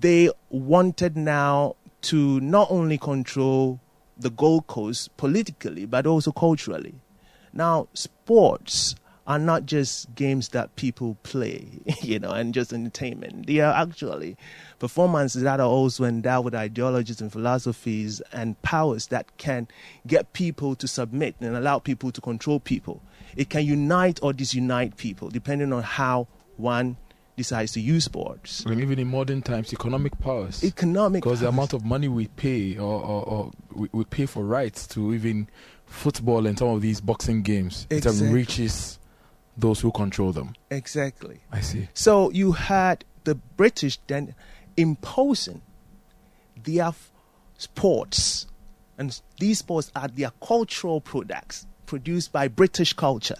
they 0.00 0.30
wanted 0.50 1.16
now 1.16 1.76
to 2.02 2.40
not 2.40 2.68
only 2.70 2.98
control 2.98 3.80
the 4.16 4.30
Gold 4.30 4.66
Coast 4.66 5.16
politically, 5.16 5.86
but 5.86 6.06
also 6.06 6.32
culturally. 6.32 6.94
Now, 7.52 7.88
sports 7.94 8.94
are 9.26 9.38
not 9.38 9.66
just 9.66 10.14
games 10.14 10.50
that 10.50 10.74
people 10.76 11.16
play, 11.22 11.66
you 12.02 12.18
know, 12.18 12.30
and 12.30 12.54
just 12.54 12.72
entertainment. 12.72 13.46
They 13.46 13.60
are 13.60 13.72
actually 13.74 14.36
performances 14.78 15.42
that 15.42 15.60
are 15.60 15.66
also 15.68 16.04
endowed 16.04 16.44
with 16.44 16.54
ideologies 16.54 17.20
and 17.20 17.32
philosophies 17.32 18.20
and 18.32 18.60
powers 18.62 19.08
that 19.08 19.36
can 19.36 19.66
get 20.06 20.32
people 20.32 20.74
to 20.76 20.86
submit 20.86 21.34
and 21.40 21.56
allow 21.56 21.78
people 21.78 22.12
to 22.12 22.20
control 22.20 22.60
people. 22.60 23.02
It 23.36 23.50
can 23.50 23.64
unite 23.64 24.20
or 24.22 24.32
disunite 24.32 24.96
people 24.96 25.28
depending 25.28 25.72
on 25.72 25.82
how 25.82 26.28
one 26.56 26.96
decides 27.36 27.72
to 27.72 27.80
use 27.80 28.04
sports. 28.04 28.64
And 28.64 28.80
even 28.80 28.98
in 28.98 29.08
modern 29.08 29.42
times, 29.42 29.72
economic 29.72 30.18
powers. 30.20 30.64
Economic 30.64 31.22
because 31.22 31.40
the 31.40 31.48
amount 31.48 31.74
of 31.74 31.84
money 31.84 32.08
we 32.08 32.28
pay 32.28 32.78
or, 32.78 33.02
or, 33.02 33.24
or 33.24 33.50
we, 33.74 33.88
we 33.92 34.04
pay 34.04 34.24
for 34.26 34.42
rights 34.44 34.86
to 34.88 35.12
even 35.12 35.48
football 35.84 36.46
and 36.46 36.58
some 36.58 36.68
of 36.68 36.80
these 36.80 37.00
boxing 37.00 37.42
games, 37.42 37.86
Exactly. 37.90 38.28
it 38.28 38.32
reaches 38.32 38.98
those 39.56 39.80
who 39.80 39.90
control 39.90 40.32
them. 40.32 40.54
Exactly. 40.70 41.40
I 41.50 41.60
see. 41.60 41.88
So 41.94 42.30
you 42.30 42.52
had 42.52 43.04
the 43.24 43.34
British 43.34 43.98
then 44.06 44.34
imposing 44.76 45.62
their 46.64 46.86
f- 46.86 47.12
sports, 47.58 48.46
and 48.98 49.18
these 49.40 49.58
sports 49.58 49.90
are 49.96 50.08
their 50.08 50.30
cultural 50.42 51.00
products 51.00 51.66
produced 51.86 52.32
by 52.32 52.48
British 52.48 52.92
culture. 52.92 53.38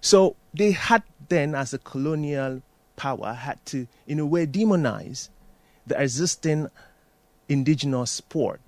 So 0.00 0.36
they 0.54 0.72
had 0.72 1.02
then, 1.28 1.54
as 1.54 1.74
a 1.74 1.78
colonial 1.78 2.62
power, 2.96 3.32
had 3.32 3.64
to, 3.66 3.86
in 4.06 4.18
a 4.18 4.26
way, 4.26 4.46
demonize 4.46 5.28
the 5.86 6.00
existing 6.00 6.68
indigenous 7.48 8.10
sport. 8.10 8.60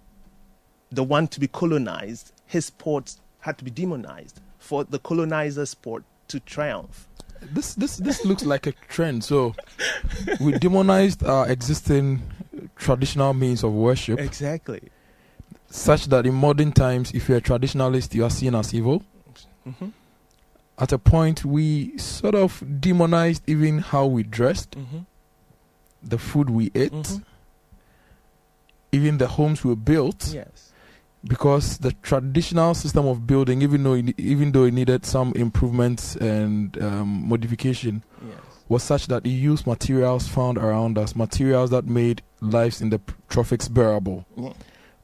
The 0.91 1.05
one 1.05 1.29
to 1.29 1.41
be 1.41 1.47
colonized, 1.47 2.33
his 2.47 2.67
sports 2.67 3.21
had 3.41 3.59
to 3.59 3.65
be 3.65 3.71
demonized 3.71 4.41
for 4.59 4.85
the 4.85 4.99
colonizer 4.99 5.65
sport 5.67 6.05
to 6.31 6.41
triumph. 6.41 7.07
This 7.43 7.75
this 7.75 7.97
this 7.97 8.25
looks 8.25 8.45
like 8.45 8.67
a 8.67 8.73
trend. 8.89 9.25
So 9.25 9.55
we 10.41 10.53
demonized 10.59 11.25
our 11.25 11.49
existing 11.49 12.23
traditional 12.77 13.33
means 13.35 13.63
of 13.65 13.73
worship, 13.73 14.19
Exactly. 14.19 14.81
such 15.71 16.07
that 16.07 16.27
in 16.27 16.35
modern 16.35 16.73
times, 16.73 17.13
if 17.13 17.29
you're 17.29 17.39
a 17.39 17.41
traditionalist, 17.43 18.15
you 18.15 18.25
are 18.25 18.31
seen 18.31 18.55
as 18.55 18.75
evil. 18.75 19.03
Mm-hmm. 19.67 19.89
At 20.79 20.93
a 20.93 20.99
point, 20.99 21.45
we 21.45 21.97
sort 21.99 22.35
of 22.35 22.63
demonized 22.81 23.43
even 23.47 23.79
how 23.79 24.07
we 24.07 24.23
dressed, 24.23 24.73
Mm-hmm. 24.73 24.99
the 26.03 26.19
food 26.19 26.51
we 26.51 26.71
ate, 26.75 26.93
Mhm. 26.93 27.23
even 28.93 29.19
the 29.19 29.27
homes 29.29 29.65
we 29.65 29.75
built. 29.75 30.33
Yes. 30.33 30.70
Because 31.25 31.79
the 31.79 31.93
traditional 32.03 32.75
system 32.75 33.07
of 33.07 33.27
building, 33.27 33.63
even 33.63 33.83
though 33.83 33.95
it, 33.95 34.19
even 34.19 34.53
though 34.53 34.65
it 34.65 34.75
needed 34.75 35.05
some 35.05 35.33
improvements 35.35 36.17
and 36.17 36.81
um, 36.83 37.29
modification, 37.29 38.03
Yes. 38.27 38.39
was 38.69 38.83
such 38.83 39.07
that 39.09 39.25
it 39.27 39.31
used 39.31 39.67
materials 39.67 40.27
found 40.29 40.57
around 40.59 40.97
us, 40.99 41.15
materials 41.17 41.71
that 41.71 41.87
made 41.87 42.23
lives 42.41 42.81
in 42.81 42.91
the 42.91 43.01
tropics 43.29 43.69
bearable. 43.69 44.25
Yeah. 44.37 44.53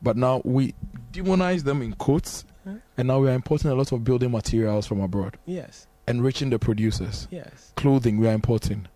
But 0.02 0.16
now 0.16 0.42
we 0.44 0.74
demonize 1.12 1.64
them 1.64 1.82
in 1.82 1.92
quotes, 1.94 2.44
Huh? 2.64 2.74
and 2.96 3.08
now 3.08 3.20
we 3.20 3.28
are 3.28 3.34
importing 3.34 3.70
a 3.70 3.74
lot 3.74 3.92
of 3.92 4.02
building 4.04 4.30
materials 4.30 4.86
from 4.86 5.00
abroad, 5.00 5.36
Yes. 5.46 5.86
enriching 6.08 6.50
the 6.50 6.58
producers. 6.58 7.28
Yes. 7.30 7.72
Clothing 7.76 8.18
we 8.18 8.26
are 8.28 8.32
importing, 8.32 8.86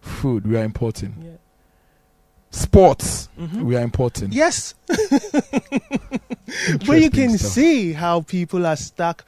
food 0.00 0.46
we 0.46 0.56
are 0.56 0.64
importing, 0.64 1.14
Yeah. 1.22 1.30
Sports 2.52 3.28
Mhm. 3.38 3.62
we 3.64 3.76
are 3.76 3.82
important 3.82 4.32
Yes. 4.32 4.74
but 6.86 7.00
you 7.00 7.10
can 7.10 7.38
stuff. 7.38 7.52
see 7.52 7.92
how 7.92 8.20
people 8.22 8.66
are 8.66 8.76
stuck. 8.76 9.24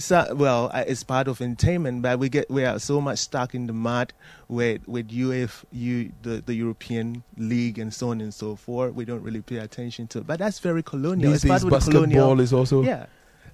So, 0.00 0.32
well, 0.36 0.70
it's 0.74 1.02
part 1.02 1.26
of 1.26 1.40
entertainment, 1.40 2.02
but 2.02 2.20
we 2.20 2.28
get 2.28 2.48
we 2.48 2.64
are 2.64 2.78
so 2.78 3.00
much 3.00 3.18
stuck 3.18 3.52
in 3.54 3.66
the 3.66 3.72
mud 3.72 4.12
with 4.48 4.86
with 4.86 5.08
UEFA, 5.08 5.64
you 5.72 6.12
the, 6.22 6.40
the 6.46 6.54
European 6.54 7.24
League 7.36 7.80
and 7.80 7.92
so 7.92 8.10
on 8.10 8.20
and 8.20 8.32
so 8.32 8.54
forth. 8.54 8.94
We 8.94 9.04
don't 9.04 9.22
really 9.22 9.40
pay 9.40 9.56
attention 9.56 10.06
to 10.08 10.18
it, 10.20 10.26
but 10.26 10.38
that's 10.38 10.60
very 10.60 10.84
colonial. 10.84 11.32
These 11.32 11.44
it's 11.44 11.48
part 11.50 11.60
days, 11.62 11.64
of 11.64 11.70
the 11.70 11.76
basketball 11.76 12.02
colonial. 12.02 12.40
is 12.40 12.52
also 12.52 12.82
Yeah, 12.82 13.06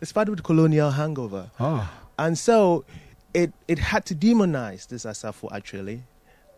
it's 0.02 0.12
part 0.12 0.28
of 0.28 0.36
the 0.36 0.42
colonial 0.42 0.90
hangover. 0.90 1.50
ah. 1.58 1.90
and 2.18 2.36
so 2.38 2.84
it 3.32 3.52
it 3.66 3.78
had 3.78 4.04
to 4.06 4.14
demonize 4.14 4.86
this 4.88 5.04
asafo 5.06 5.48
actually 5.50 6.02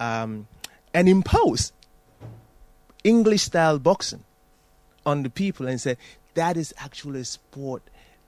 um, 0.00 0.48
and 0.92 1.08
impose 1.08 1.72
english 3.04 3.42
style 3.42 3.78
boxing 3.78 4.24
on 5.04 5.22
the 5.22 5.30
people 5.30 5.66
and 5.66 5.80
say 5.80 5.96
that 6.34 6.56
is 6.56 6.74
actually 6.78 7.20
a 7.20 7.24
sport 7.24 7.82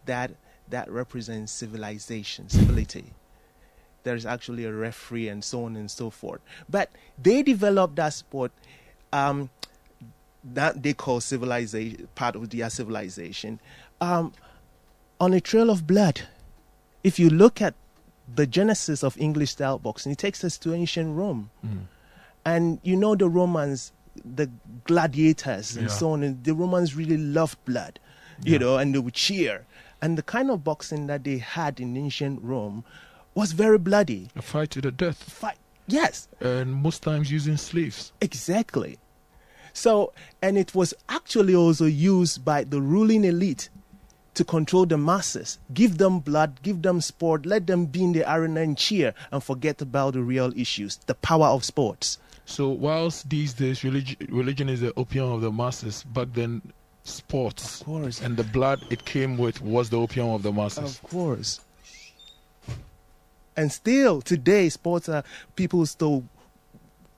that 0.07 0.31
that 0.69 0.91
represents 0.91 1.53
civilization 1.53 2.49
civility 2.49 3.13
there's 4.05 4.25
actually 4.25 4.65
a 4.65 4.73
referee 4.73 5.29
and 5.29 5.45
so 5.45 5.65
on 5.65 5.77
and 5.77 5.91
so 5.91 6.11
forth 6.11 6.41
but 6.69 6.91
they 7.21 7.43
developed 7.43 7.97
that 7.97 8.13
sport 8.13 8.53
um, 9.13 9.51
that 10.45 10.83
they 10.83 10.93
call 10.93 11.21
civilization 11.21 12.09
part 12.15 12.37
of 12.37 12.49
their 12.51 12.71
civilization 12.71 13.59
um, 14.01 14.33
on 15.21 15.33
a 15.35 15.41
trail 15.41 15.71
of 15.71 15.87
blood 15.87 16.23
if 17.03 17.19
you 17.19 17.31
look 17.31 17.61
at 17.63 17.75
the 18.35 18.47
genesis 18.47 19.03
of 19.03 19.17
English 19.19 19.51
style 19.53 19.79
boxing, 19.79 20.13
it 20.13 20.19
takes 20.19 20.45
us 20.45 20.59
to 20.59 20.75
ancient 20.75 21.17
Rome. 21.17 21.51
Mm. 21.67 21.87
And 22.45 22.81
you 22.83 22.97
know 22.97 23.15
the 23.15 23.29
Romans, 23.29 23.93
the 24.25 24.51
gladiators 24.85 25.77
and 25.77 25.87
Yeah. 25.89 25.93
so 25.95 26.13
on, 26.13 26.23
and 26.23 26.43
the 26.45 26.55
Romans 26.55 26.95
really 26.95 27.17
loved 27.17 27.63
blood, 27.65 27.99
you 28.43 28.53
Yeah. 28.53 28.59
know, 28.59 28.77
and 28.79 28.95
they 28.95 28.99
would 28.99 29.15
cheer. 29.15 29.65
And 30.01 30.17
the 30.17 30.23
kind 30.23 30.51
of 30.51 30.63
boxing 30.65 31.07
that 31.09 31.25
they 31.25 31.39
had 31.39 31.81
in 31.81 31.97
ancient 31.97 32.43
Rome 32.43 32.85
was 33.35 33.53
very 33.53 33.79
bloody. 33.79 34.29
A 34.37 34.43
fight 34.43 34.71
to 34.73 34.81
the 34.81 34.91
death, 34.91 35.23
Fight. 35.23 35.59
Yes, 35.87 36.29
and 36.41 36.75
most 36.75 37.03
times 37.03 37.31
using 37.31 37.57
slaves. 37.57 38.13
exactly. 38.21 38.99
So, 39.73 40.13
and 40.43 40.59
it 40.59 40.75
was 40.75 40.93
actually 41.09 41.55
also 41.55 41.87
used 41.87 42.45
by 42.45 42.65
the 42.65 42.81
ruling 42.81 43.25
elite 43.25 43.69
to 44.35 44.45
control 44.45 44.87
the 44.87 44.99
masses. 44.99 45.59
Give 45.73 45.99
them 45.99 46.19
blood, 46.21 46.61
give 46.63 46.83
them 46.83 47.01
sport, 47.01 47.47
let 47.47 47.67
them 47.67 47.87
be 47.87 48.03
in 48.05 48.13
the 48.13 48.25
arena 48.33 48.61
and 48.61 48.77
cheer 48.77 49.15
and 49.33 49.43
forget 49.43 49.81
about 49.83 50.15
the 50.15 50.23
real 50.23 50.53
issues, 50.57 50.97
the 51.07 51.15
power 51.15 51.47
of 51.47 51.65
sports. 51.65 52.19
So, 52.49 52.71
whilst 52.71 53.29
these 53.29 53.53
days 53.53 53.85
religion, 53.85 54.17
religion 54.31 54.69
is 54.71 54.81
the 54.81 54.93
opium 54.97 55.31
of 55.33 55.43
the 55.43 55.53
masses, 55.53 56.03
back 56.05 56.29
then 56.33 56.63
sports 57.05 57.81
Of 57.83 57.87
course. 57.87 58.23
and 58.23 58.39
the 58.39 58.43
blood 58.45 58.81
it 58.89 59.05
came 59.05 59.37
with 59.37 59.61
was 59.61 59.91
the 59.91 59.99
opium 59.99 60.29
of 60.31 60.43
the 60.43 60.51
masses. 60.53 60.99
Of 60.99 61.03
course. 61.11 61.61
And 63.55 63.71
still 63.71 64.23
today, 64.23 64.71
sports 64.71 65.09
are 65.11 65.25
people 65.57 65.85
still, 65.85 66.25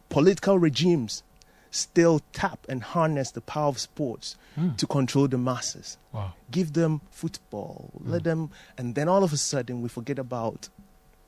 political 0.09 0.59
regimes 0.59 1.23
still 1.71 2.21
tap 2.33 2.66
and 2.69 2.83
harness 2.83 3.31
the 3.31 3.40
power 3.40 3.69
of 3.69 3.79
sports 3.79 4.37
Hmm. 4.57 4.71
to 4.79 4.87
control 4.88 5.29
the 5.29 5.38
masses. 5.38 5.97
Wow. 6.12 6.33
give 6.51 6.73
them 6.73 7.01
football, 7.12 7.90
let 8.05 8.25
them, 8.25 8.51
and 8.77 8.97
then 8.97 9.09
all 9.09 9.23
of 9.23 9.33
a 9.33 9.37
sudden 9.37 9.81
we 9.81 9.88
forget 9.88 10.19
about 10.19 10.69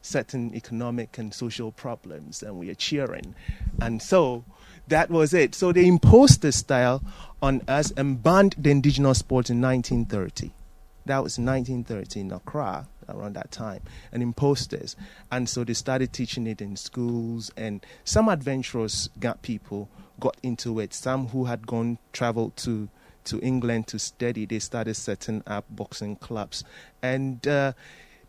certain 0.03 0.55
economic 0.55 1.17
and 1.17 1.33
social 1.33 1.73
problems 1.73 2.43
and 2.43 2.59
we 2.59 2.69
are 2.69 2.75
cheering. 2.75 3.35
And 3.81 4.03
so 4.03 4.45
that 4.88 5.11
was 5.11 5.33
it. 5.33 5.55
So 5.55 5.73
they 5.73 5.87
imposed 5.87 6.43
this 6.43 6.57
style 6.57 7.03
on 7.41 7.62
us 7.69 7.93
and 7.93 8.23
banned 8.23 8.57
the 8.59 8.71
indigenous 8.71 9.19
sports 9.19 9.49
in 9.49 9.61
1930. 9.61 10.51
That 11.07 11.23
was 11.23 11.38
1930 11.38 12.21
in 12.21 12.33
Accra 12.33 12.87
around 13.09 13.35
that 13.35 13.51
time 13.51 13.83
and 14.12 14.23
imposed 14.23 14.71
this. 14.71 14.95
And 15.31 15.49
so 15.49 15.65
they 15.65 15.75
started 15.75 16.12
teaching 16.12 16.47
it 16.47 16.61
in 16.61 16.77
schools 16.77 17.51
and 17.57 17.85
some 18.05 18.29
adventurous 18.29 19.09
got 19.19 19.43
people 19.43 19.88
got 20.21 20.37
into 20.43 20.79
it. 20.81 20.95
Some 20.95 21.29
who 21.29 21.47
had 21.47 21.67
gone 21.67 21.99
traveled 22.12 22.57
to 22.59 22.88
to 23.25 23.41
England 23.41 23.87
to 23.87 24.01
study, 24.01 24.47
they 24.47 24.59
started 24.59 24.95
setting 24.95 25.45
up 25.47 25.65
boxing 25.71 26.17
clubs. 26.17 26.65
And 27.03 27.47
uh, 27.47 27.73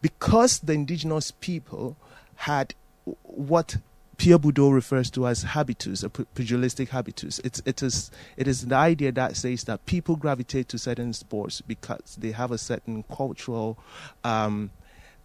because 0.03 0.59
the 0.59 0.73
indigenous 0.73 1.31
people 1.31 1.95
had 2.35 2.75
what 3.23 3.77
Pierre 4.17 4.37
Bourdieu 4.37 4.71
refers 4.71 5.09
to 5.11 5.25
as 5.27 5.41
habitus, 5.43 6.03
a 6.03 6.09
pu- 6.09 6.25
pugilistic 6.35 6.89
habitus, 6.89 7.39
it's, 7.39 7.61
it, 7.65 7.81
is, 7.81 8.11
it 8.37 8.47
is 8.47 8.67
the 8.67 8.75
idea 8.75 9.11
that 9.13 9.35
says 9.35 9.63
that 9.63 9.83
people 9.87 10.15
gravitate 10.15 10.67
to 10.69 10.77
certain 10.77 11.13
sports 11.13 11.61
because 11.61 12.15
they 12.19 12.31
have 12.31 12.51
a 12.51 12.57
certain 12.57 13.03
cultural 13.03 13.77
um, 14.23 14.69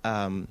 um, 0.04 0.48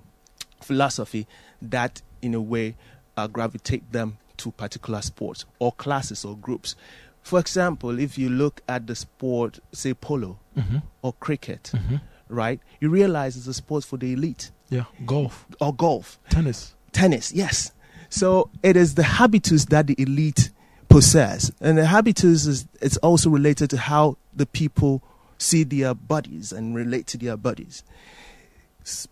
philosophy 0.61 1.25
that, 1.61 2.01
in 2.21 2.33
a 2.35 2.41
way, 2.41 2.75
uh, 3.17 3.27
gravitate 3.27 3.91
them 3.91 4.17
to 4.37 4.51
particular 4.51 5.01
sports 5.01 5.45
or 5.59 5.71
classes 5.71 6.23
or 6.23 6.37
groups. 6.37 6.75
For 7.23 7.39
example, 7.39 7.97
if 7.99 8.17
you 8.17 8.29
look 8.29 8.61
at 8.69 8.87
the 8.87 8.95
sport, 8.95 9.59
say 9.71 9.93
polo 9.93 10.37
Mm-hmm. 10.55 10.77
or 11.03 11.13
cricket, 11.13 11.71
Mm-hmm. 11.73 11.95
Right, 12.29 12.59
you 12.79 12.89
realize 12.89 13.35
it's 13.37 13.47
a 13.47 13.53
sport 13.53 13.83
for 13.83 13.97
the 13.97 14.13
elite 14.13 14.51
Yeah. 14.69 14.85
Golf, 15.05 15.45
or 15.61 15.73
golf, 15.73 16.19
tennis. 16.29 16.73
tennis, 16.91 17.31
yes. 17.33 17.71
So 18.09 18.49
it 18.63 18.75
is 18.77 18.95
the 18.95 19.03
habitus 19.03 19.65
that 19.65 19.87
the 19.87 19.95
elite 19.97 20.49
possess. 20.89 21.51
And 21.61 21.77
the 21.77 21.85
habitus 21.85 22.45
is 22.45 22.67
it's 22.81 22.97
also 22.97 23.29
related 23.29 23.69
to 23.71 23.77
how 23.77 24.17
the 24.35 24.45
people 24.45 25.01
see 25.37 25.63
their 25.63 25.93
bodies 25.93 26.51
and 26.51 26.73
relate 26.75 27.05
to 27.07 27.17
their 27.17 27.37
bodies. 27.37 27.83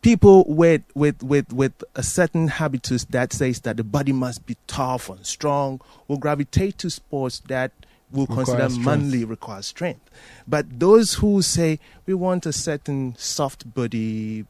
people 0.02 0.46
with 0.48 0.82
with 0.96 1.22
with 1.22 1.52
with 1.52 1.84
a 1.96 2.04
certain 2.04 2.48
habitus 2.48 3.04
that 3.06 3.34
says 3.34 3.60
that 3.62 3.76
the 3.76 3.84
body 3.84 4.14
must 4.14 4.46
be 4.46 4.56
tough 4.68 5.10
and 5.10 5.26
strong 5.26 5.82
will 6.08 6.18
gravitate 6.18 6.78
to 6.78 6.90
sports 6.90 7.42
that 7.50 7.72
will 8.12 8.28
consider 8.28 8.70
manly 8.80 9.26
require 9.26 9.62
strength. 9.62 10.10
But 10.48 10.80
those 10.80 11.16
who 11.16 11.42
say 11.42 11.80
we 12.06 12.14
want 12.14 12.46
a 12.46 12.54
certain 12.54 13.16
soft 13.18 13.74
body, 13.74 14.46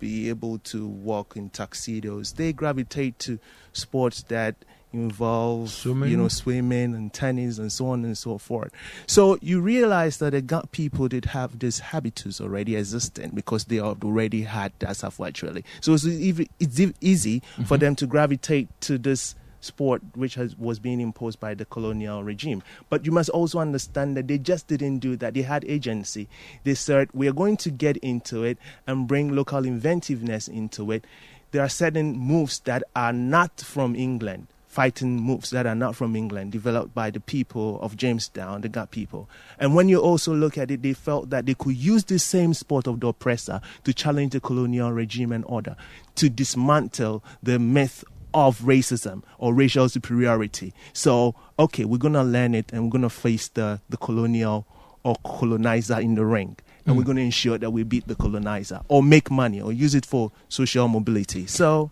be 0.00 0.28
able 0.28 0.58
to 0.58 0.86
walk 0.86 1.36
in 1.36 1.50
tuxedos, 1.50 2.32
they 2.32 2.52
gravitate 2.52 3.18
to 3.20 3.38
sports 3.72 4.22
that 4.24 4.56
involve 4.92 5.70
Swimming? 5.70 6.08
you 6.10 6.16
know 6.16 6.28
swimming 6.28 6.94
and 6.94 7.12
tennis 7.12 7.58
and 7.58 7.72
so 7.72 7.88
on 7.88 8.04
and 8.04 8.16
so 8.16 8.38
forth. 8.38 8.70
So 9.06 9.38
you 9.42 9.60
realize 9.60 10.18
that 10.18 10.30
the 10.30 10.40
Ghana 10.40 10.68
people 10.70 11.08
did 11.08 11.24
have 11.26 11.58
this 11.58 11.80
habitus 11.80 12.40
already 12.40 12.76
existing 12.76 13.30
because 13.30 13.64
they 13.64 13.76
have 13.76 14.04
already 14.04 14.42
had 14.42 14.72
that 14.78 14.96
stuff 14.96 15.20
actually. 15.20 15.64
So 15.80 15.94
it's, 15.94 16.06
ev- 16.06 16.48
it's 16.60 16.78
ev- 16.78 16.94
easy 17.00 17.42
for 17.66 17.76
them 17.76 17.96
to 17.96 18.06
gravitate 18.06 18.68
to 18.82 18.96
this 18.96 19.34
sport 19.64 20.02
which 20.14 20.34
has, 20.34 20.56
was 20.56 20.78
being 20.78 21.00
imposed 21.00 21.40
by 21.40 21.54
the 21.54 21.64
colonial 21.64 22.22
regime. 22.22 22.62
But 22.90 23.04
you 23.06 23.12
must 23.12 23.30
also 23.30 23.58
understand 23.58 24.16
that 24.16 24.28
they 24.28 24.38
just 24.38 24.66
didn't 24.66 24.98
do 24.98 25.16
that. 25.16 25.34
They 25.34 25.42
had 25.42 25.64
agency. 25.64 26.28
They 26.64 26.74
said, 26.74 27.08
we 27.12 27.28
are 27.28 27.32
going 27.32 27.56
to 27.58 27.70
get 27.70 27.96
into 27.98 28.44
it 28.44 28.58
and 28.86 29.08
bring 29.08 29.34
local 29.34 29.64
inventiveness 29.64 30.48
into 30.48 30.92
it. 30.92 31.04
There 31.50 31.62
are 31.62 31.68
certain 31.68 32.16
moves 32.16 32.60
that 32.60 32.82
are 32.96 33.12
not 33.12 33.60
from 33.60 33.94
England, 33.94 34.48
fighting 34.66 35.20
moves 35.20 35.50
that 35.50 35.66
are 35.66 35.74
not 35.76 35.94
from 35.94 36.16
England, 36.16 36.50
developed 36.50 36.92
by 36.92 37.08
the 37.08 37.20
people 37.20 37.78
of 37.80 37.96
Jamestown, 37.96 38.62
the 38.62 38.68
Ga 38.68 38.86
people. 38.86 39.28
And 39.60 39.72
when 39.72 39.88
you 39.88 40.00
also 40.00 40.34
look 40.34 40.58
at 40.58 40.72
it, 40.72 40.82
they 40.82 40.94
felt 40.94 41.30
that 41.30 41.46
they 41.46 41.54
could 41.54 41.76
use 41.76 42.02
the 42.02 42.18
same 42.18 42.54
sport 42.54 42.88
of 42.88 42.98
the 42.98 43.06
oppressor 43.06 43.60
to 43.84 43.94
challenge 43.94 44.32
the 44.32 44.40
colonial 44.40 44.90
regime 44.90 45.30
and 45.30 45.44
order, 45.46 45.76
to 46.16 46.28
dismantle 46.28 47.22
the 47.40 47.60
myth 47.60 48.02
of 48.34 48.58
racism 48.60 49.22
or 49.38 49.54
racial 49.54 49.88
superiority. 49.88 50.74
So, 50.92 51.34
okay, 51.58 51.84
we're 51.84 51.98
going 51.98 52.14
to 52.14 52.22
learn 52.24 52.54
it 52.54 52.72
and 52.72 52.84
we're 52.84 52.90
going 52.90 53.02
to 53.02 53.08
face 53.10 53.48
the, 53.48 53.80
the 53.88 53.96
colonial 53.96 54.66
or 55.04 55.16
colonizer 55.24 56.00
in 56.00 56.16
the 56.16 56.24
ring. 56.26 56.56
And 56.86 56.98
we're 56.98 57.04
going 57.04 57.16
to 57.16 57.22
ensure 57.22 57.56
that 57.56 57.70
we 57.70 57.82
beat 57.82 58.06
the 58.08 58.14
colonizer 58.14 58.80
or 58.88 59.02
make 59.02 59.30
money 59.30 59.58
or 59.60 59.72
use 59.72 59.94
it 59.94 60.04
for 60.04 60.32
social 60.50 60.86
mobility. 60.88 61.46
So, 61.46 61.90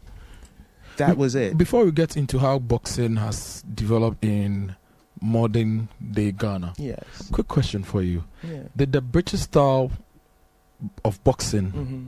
that 0.98 1.16
was 1.16 1.34
it. 1.34 1.56
Before 1.56 1.84
we 1.86 1.92
get 1.92 2.16
into 2.18 2.38
how 2.38 2.58
boxing 2.58 3.16
has 3.16 3.62
developed 3.74 4.22
in 4.24 4.76
modern 5.22 5.88
day 6.10 6.32
Ghana, 6.32 6.74
Yes. 6.76 7.02
quick 7.32 7.48
question 7.48 7.82
for 7.84 8.02
you. 8.02 8.24
Yeah. 8.42 8.64
Did 8.76 8.92
the 8.92 9.00
British 9.00 9.40
style 9.40 9.90
of 11.04 11.22
boxing 11.24 11.70
hmm 11.70 12.06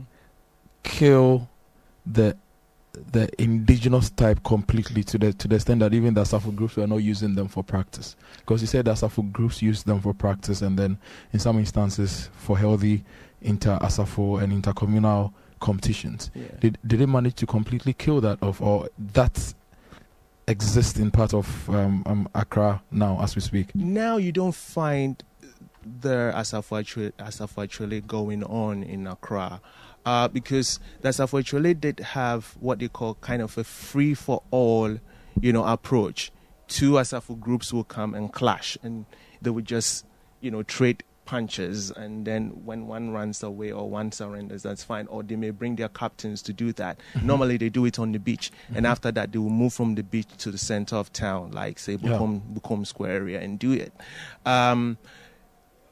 kill 0.83 1.49
the 2.05 2.37
the 3.11 3.29
indigenous 3.41 4.09
type 4.09 4.43
completely 4.43 5.03
to 5.03 5.17
the 5.17 5.33
to 5.33 5.47
the 5.47 5.55
extent 5.55 5.79
that 5.79 5.93
even 5.93 6.13
the 6.13 6.21
Asafo 6.21 6.55
groups 6.55 6.75
were 6.75 6.87
not 6.87 6.97
using 6.97 7.35
them 7.35 7.47
for 7.47 7.63
practice? 7.63 8.15
Because 8.39 8.61
you 8.61 8.67
said 8.67 8.85
the 8.85 8.93
Asafo 8.93 9.31
groups 9.31 9.61
used 9.61 9.85
them 9.85 9.99
for 10.01 10.13
practice 10.13 10.61
and 10.61 10.77
then 10.77 10.97
in 11.33 11.39
some 11.39 11.59
instances 11.59 12.29
for 12.37 12.57
healthy 12.57 13.03
inter 13.41 13.77
Asafo 13.79 14.41
and 14.41 14.51
intercommunal 14.63 15.33
competitions. 15.59 16.31
Yeah. 16.33 16.43
Did 16.59 16.77
did 16.85 16.99
they 16.99 17.05
manage 17.05 17.35
to 17.35 17.45
completely 17.45 17.93
kill 17.93 18.21
that 18.21 18.39
of 18.41 18.61
or 18.61 18.89
that 19.13 19.53
exists 20.47 20.99
in 20.99 21.09
part 21.09 21.33
of 21.33 21.69
um, 21.69 22.03
um, 22.05 22.29
Accra 22.35 22.81
now 22.91 23.21
as 23.21 23.35
we 23.35 23.41
speak? 23.41 23.73
now 23.75 24.17
you 24.17 24.31
don't 24.31 24.55
find 24.55 25.23
the 26.01 26.33
Asafo 26.35 26.79
actually, 26.79 27.11
Asafo 27.11 27.63
actually 27.63 28.01
going 28.01 28.43
on 28.43 28.83
in 28.83 29.07
Accra. 29.07 29.61
Uh, 30.05 30.27
because 30.27 30.79
the 31.01 31.09
Asafo 31.09 31.79
did 31.81 31.99
have 31.99 32.55
what 32.59 32.77
they 32.79 32.87
call 32.87 33.15
kind 33.15 33.41
of 33.41 33.57
a 33.57 33.63
free 33.63 34.13
for 34.13 34.43
all, 34.51 34.99
you 35.41 35.51
know, 35.51 35.65
approach. 35.65 36.31
Two 36.67 36.93
Asafo 36.93 37.39
groups 37.39 37.73
will 37.73 37.83
come 37.83 38.13
and 38.13 38.31
clash, 38.31 38.77
and 38.83 39.05
they 39.41 39.49
would 39.49 39.65
just, 39.65 40.05
you 40.41 40.51
know, 40.51 40.61
trade 40.63 41.03
punches. 41.25 41.89
And 41.89 42.25
then 42.25 42.49
when 42.65 42.85
one 42.85 43.09
runs 43.11 43.41
away 43.41 43.71
or 43.71 43.89
one 43.89 44.11
surrenders, 44.11 44.61
that's 44.61 44.83
fine. 44.83 45.07
Or 45.07 45.23
they 45.23 45.35
may 45.35 45.49
bring 45.49 45.75
their 45.75 45.89
captains 45.89 46.43
to 46.43 46.53
do 46.53 46.71
that. 46.73 46.99
Normally 47.23 47.57
they 47.57 47.69
do 47.69 47.85
it 47.85 47.97
on 47.97 48.11
the 48.11 48.19
beach, 48.19 48.51
and 48.75 48.85
after 48.85 49.11
that 49.11 49.31
they 49.31 49.39
will 49.39 49.49
move 49.49 49.73
from 49.73 49.95
the 49.95 50.03
beach 50.03 50.27
to 50.37 50.51
the 50.51 50.57
center 50.59 50.95
of 50.97 51.11
town, 51.13 51.51
like 51.51 51.79
say 51.79 51.93
Yeah. 51.93 52.11
Bukom, 52.11 52.41
Bukom 52.53 52.85
Square 52.85 53.11
area, 53.11 53.41
and 53.41 53.57
do 53.57 53.71
it. 53.71 53.91
Um, 54.45 54.99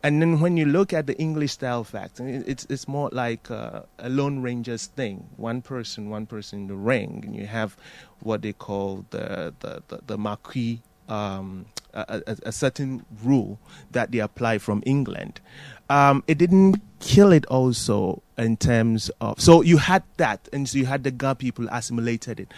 and 0.03 0.21
then 0.21 0.39
when 0.41 0.57
you 0.57 0.65
look 0.65 0.93
at 0.93 1.07
the 1.07 1.17
English 1.17 1.53
style 1.53 1.83
fact, 1.83 2.19
it- 2.19 2.43
it's 2.47 2.65
it's 2.69 2.87
more 2.87 3.09
like 3.11 3.49
uh, 3.49 3.81
a 3.99 4.09
Lone 4.09 4.41
Rangers 4.41 4.87
thing. 4.87 5.27
One 5.37 5.61
person, 5.61 6.09
one 6.09 6.25
person 6.25 6.61
in 6.61 6.67
the 6.67 6.75
ring, 6.75 7.23
and 7.25 7.35
you 7.35 7.45
have 7.47 7.77
what 8.21 8.41
they 8.41 8.53
call 8.53 9.05
the 9.11 9.53
the 9.59 9.81
the, 9.87 9.99
the 10.07 10.17
Marquis. 10.17 10.81
Um, 11.09 11.65
a, 11.93 12.21
a, 12.25 12.37
a 12.47 12.51
certain 12.51 13.05
rule 13.23 13.59
that 13.91 14.11
they 14.11 14.19
apply 14.19 14.57
from 14.57 14.81
England. 14.85 15.41
Um, 15.89 16.23
it 16.27 16.37
didn't 16.39 16.81
kill 17.01 17.31
it 17.31 17.45
also 17.47 18.23
in 18.37 18.55
terms 18.57 19.11
of 19.21 19.39
so 19.39 19.61
you 19.61 19.77
had 19.77 20.03
that, 20.17 20.47
and 20.53 20.67
so 20.67 20.77
you 20.77 20.85
had 20.85 21.03
the 21.03 21.11
Ga 21.11 21.33
people 21.35 21.67
assimilated 21.71 22.39
it. 22.39 22.53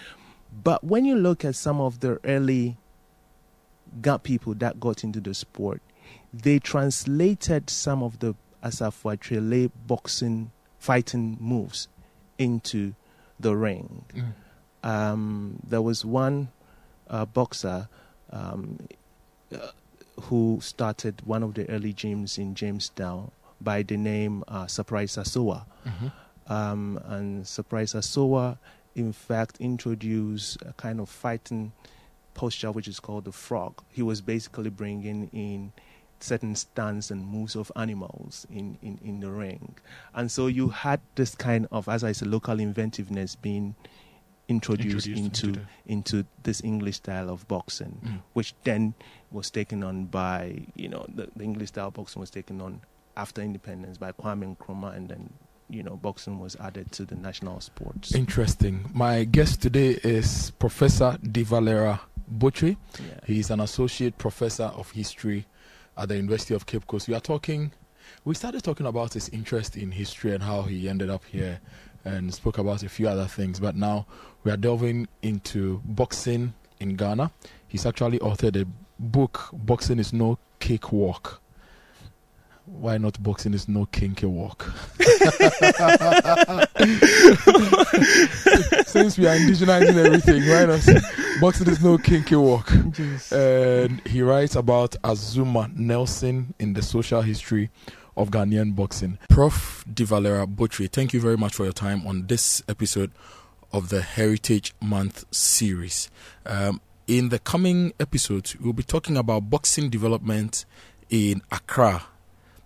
But 0.64 0.84
when 0.84 1.06
you 1.06 1.16
look 1.16 1.44
at 1.44 1.56
some 1.56 1.82
of 1.82 2.00
the 2.02 2.20
early 2.24 2.78
Ga 4.02 4.18
people 4.20 4.54
that 4.56 4.80
got 4.80 5.04
into 5.04 5.20
the 5.20 5.34
sport, 5.34 5.82
they 6.44 6.60
translated 6.60 7.70
some 7.70 8.04
of 8.04 8.20
the 8.20 8.36
Asafo 8.64 9.72
boxing 9.88 10.52
fighting 10.80 11.38
moves 11.40 11.88
into 12.38 12.94
the 13.40 13.56
ring. 13.56 14.06
Um, 14.84 15.60
there 15.68 15.82
was 15.82 16.06
one 16.06 16.50
uh, 17.10 17.26
boxer 17.26 17.88
um, 18.32 18.80
uh, 19.54 19.58
who 20.22 20.60
started 20.62 21.22
one 21.26 21.44
of 21.44 21.54
the 21.54 21.68
early 21.70 21.94
gyms 21.94 22.38
in 22.38 22.54
Jamestown 22.56 23.32
by 23.62 23.84
the 23.84 23.98
name 23.98 24.44
uh, 24.48 24.68
Surprise 24.68 25.16
Asoa. 25.16 25.66
Um, 26.48 27.00
and 27.06 27.48
Surprise 27.48 27.94
Asoa, 27.94 28.58
in 28.96 29.12
fact, 29.12 29.58
introduced 29.60 30.62
a 30.62 30.74
kind 30.74 31.00
of 31.00 31.10
fighting 31.10 31.72
posture 32.36 32.72
which 32.72 32.88
is 32.88 33.00
called 33.00 33.26
the 33.26 33.32
frog. 33.32 33.82
He 33.90 34.04
was 34.04 34.22
basically 34.22 34.70
bringing 34.70 35.30
in 35.34 35.72
certain 36.26 36.56
stance 36.56 37.12
and 37.12 37.26
moves 37.26 37.56
of 37.56 37.72
animals 37.76 38.46
in, 38.50 38.78
in, 38.82 39.00
in 39.04 39.20
the 39.20 39.30
ring. 39.32 39.76
And 40.14 40.32
so 40.32 40.48
you 40.48 40.70
had 40.70 41.00
this 41.16 41.36
kind 41.36 41.68
of, 41.72 41.88
as 41.88 42.04
I 42.04 42.12
said, 42.12 42.28
local 42.28 42.60
inventiveness 42.60 43.36
being 43.36 43.76
introduced, 44.48 45.08
Introduced 45.08 45.44
into 45.44 45.60
into 45.88 46.20
into 46.22 46.26
this 46.44 46.64
English 46.64 46.98
style 46.98 47.30
of 47.30 47.48
boxing, 47.48 48.00
Mm. 48.06 48.22
which 48.34 48.54
then 48.64 48.94
was 49.32 49.50
taken 49.50 49.84
on 49.84 50.06
by, 50.06 50.66
you 50.76 50.88
know, 50.88 51.06
the, 51.14 51.30
the 51.36 51.44
English 51.44 51.70
style 51.70 51.90
boxing 51.92 52.20
was 52.20 52.30
taken 52.30 52.62
on 52.62 52.82
after 53.18 53.42
independence 53.42 53.98
by 53.98 54.12
Kwame 54.12 54.56
Nkrumah 54.56 54.96
and 54.96 55.10
then, 55.10 55.34
you 55.70 55.82
know, 55.82 55.96
boxing 55.96 56.38
was 56.40 56.56
added 56.58 56.92
to 56.92 57.06
the 57.06 57.16
national 57.16 57.60
sports. 57.60 58.14
Interesting. 58.14 58.90
My 58.94 59.24
guest 59.24 59.62
today 59.64 59.98
is 60.04 60.52
Professor 60.60 61.18
De 61.24 61.42
Valera 61.42 62.02
Botchway. 62.32 62.78
Yeah. 63.00 63.20
He's 63.26 63.50
an 63.50 63.60
associate 63.60 64.18
professor 64.20 64.66
of 64.76 64.92
history 64.92 65.48
at 65.98 66.10
the 66.10 66.16
University 66.16 66.54
of 66.54 66.66
Cape 66.66 66.88
Coast. 66.88 67.08
We 67.08 67.14
are 67.14 67.20
talking, 67.20 67.72
we 68.24 68.36
started 68.36 68.64
talking 68.64 68.86
about 68.86 69.14
his 69.14 69.30
interest 69.30 69.78
in 69.78 69.92
history 69.92 70.34
and 70.34 70.44
how 70.44 70.64
he 70.64 70.90
ended 70.90 71.10
up 71.10 71.24
here 71.26 71.60
and 72.04 72.34
spoke 72.34 72.58
about 72.58 72.84
a 72.84 72.90
few 72.90 73.08
other 73.08 73.26
things. 73.26 73.60
But 73.60 73.76
now 73.76 74.06
we 74.44 74.52
are 74.52 74.58
delving 74.58 75.08
into 75.22 75.82
boxing 75.86 76.54
in 76.80 76.96
Ghana. 76.96 77.32
He's 77.68 77.86
actually 77.86 78.20
authored 78.20 78.62
a 78.62 78.68
book, 79.00 79.50
Boxing 79.54 80.00
is 80.00 80.14
No 80.14 80.38
Cakewalk. 80.60 81.42
Why 82.66 82.98
not 82.98 83.22
boxing 83.22 83.54
is 83.54 83.68
no 83.68 83.86
kinky 83.86 84.26
walk? 84.26 84.64
Since 88.88 89.18
we 89.20 89.28
are 89.28 89.36
indigenizing 89.36 90.04
everything, 90.04 90.48
why 90.50 90.66
not 90.66 90.84
boxing 91.42 91.68
is 91.68 91.84
no 91.84 92.00
kinky 92.00 92.36
walk? 92.36 92.72
and 93.32 94.02
he 94.08 94.24
writes 94.24 94.56
about 94.56 94.92
Azumah 95.04 95.76
Nelson 95.76 96.56
in 96.58 96.74
the 96.74 96.82
social 96.82 97.22
history 97.22 97.70
of 98.18 98.32
Ghanaian 98.32 98.76
boxing. 98.76 99.20
Prof. 99.30 99.86
De 99.94 100.04
Valera 100.04 100.48
Botchway, 100.48 100.92
thank 100.92 101.14
you 101.14 101.22
very 101.22 101.38
much 101.38 101.54
for 101.54 101.66
your 101.66 101.74
time 101.74 102.06
on 102.08 102.26
this 102.26 102.64
episode 102.68 103.12
of 103.72 103.90
the 103.90 104.02
Heritage 104.02 104.74
Month 104.82 105.26
series. 105.32 106.10
Um, 106.46 106.82
in 107.08 107.30
the 107.30 107.38
coming 107.38 107.94
episodes, 108.00 108.56
we'll 108.60 108.74
be 108.74 108.82
talking 108.84 109.18
about 109.18 109.50
boxing 109.52 109.90
development 109.92 110.66
in 111.10 111.44
Accra, 111.52 112.06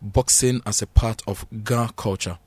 boxing 0.01 0.61
as 0.65 0.81
a 0.81 0.87
part 0.87 1.21
of 1.27 1.45
Ga 1.63 1.89
culture, 1.95 2.37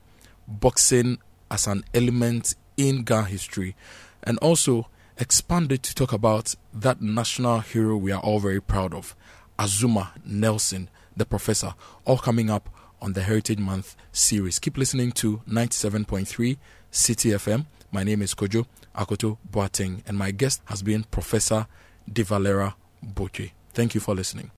boxing 0.47 1.19
as 1.51 1.67
an 1.67 1.83
element 1.93 2.55
in 2.77 3.03
Ga 3.03 3.23
history, 3.23 3.75
and 4.23 4.37
also 4.39 4.87
expanded 5.17 5.83
to 5.83 5.93
talk 5.93 6.11
about 6.11 6.55
that 6.73 7.01
national 7.01 7.59
hero 7.59 7.95
we 7.95 8.11
are 8.11 8.21
all 8.21 8.39
very 8.39 8.61
proud 8.61 8.93
of, 8.93 9.15
Azumah 9.59 10.09
Nelson, 10.25 10.89
the 11.15 11.25
professor, 11.25 11.75
all 12.05 12.17
coming 12.17 12.49
up 12.49 12.69
on 13.01 13.13
the 13.13 13.21
Heritage 13.21 13.59
Month 13.59 13.95
series. 14.11 14.59
Keep 14.59 14.77
listening 14.77 15.11
to 15.13 15.41
97.3 15.47 16.57
Citi 16.91 17.31
FM. 17.33 17.65
My 17.91 18.03
name 18.03 18.21
is 18.21 18.33
Kojo 18.33 18.65
Akoto 18.95 19.37
Boateng, 19.51 20.01
and 20.07 20.17
my 20.17 20.31
guest 20.31 20.61
has 20.65 20.81
been 20.81 21.03
Professor 21.03 21.67
De 22.11 22.23
Valera 22.23 22.75
Botchway. 23.03 23.51
Thank 23.73 23.93
you 23.93 24.01
for 24.01 24.15
listening. 24.15 24.51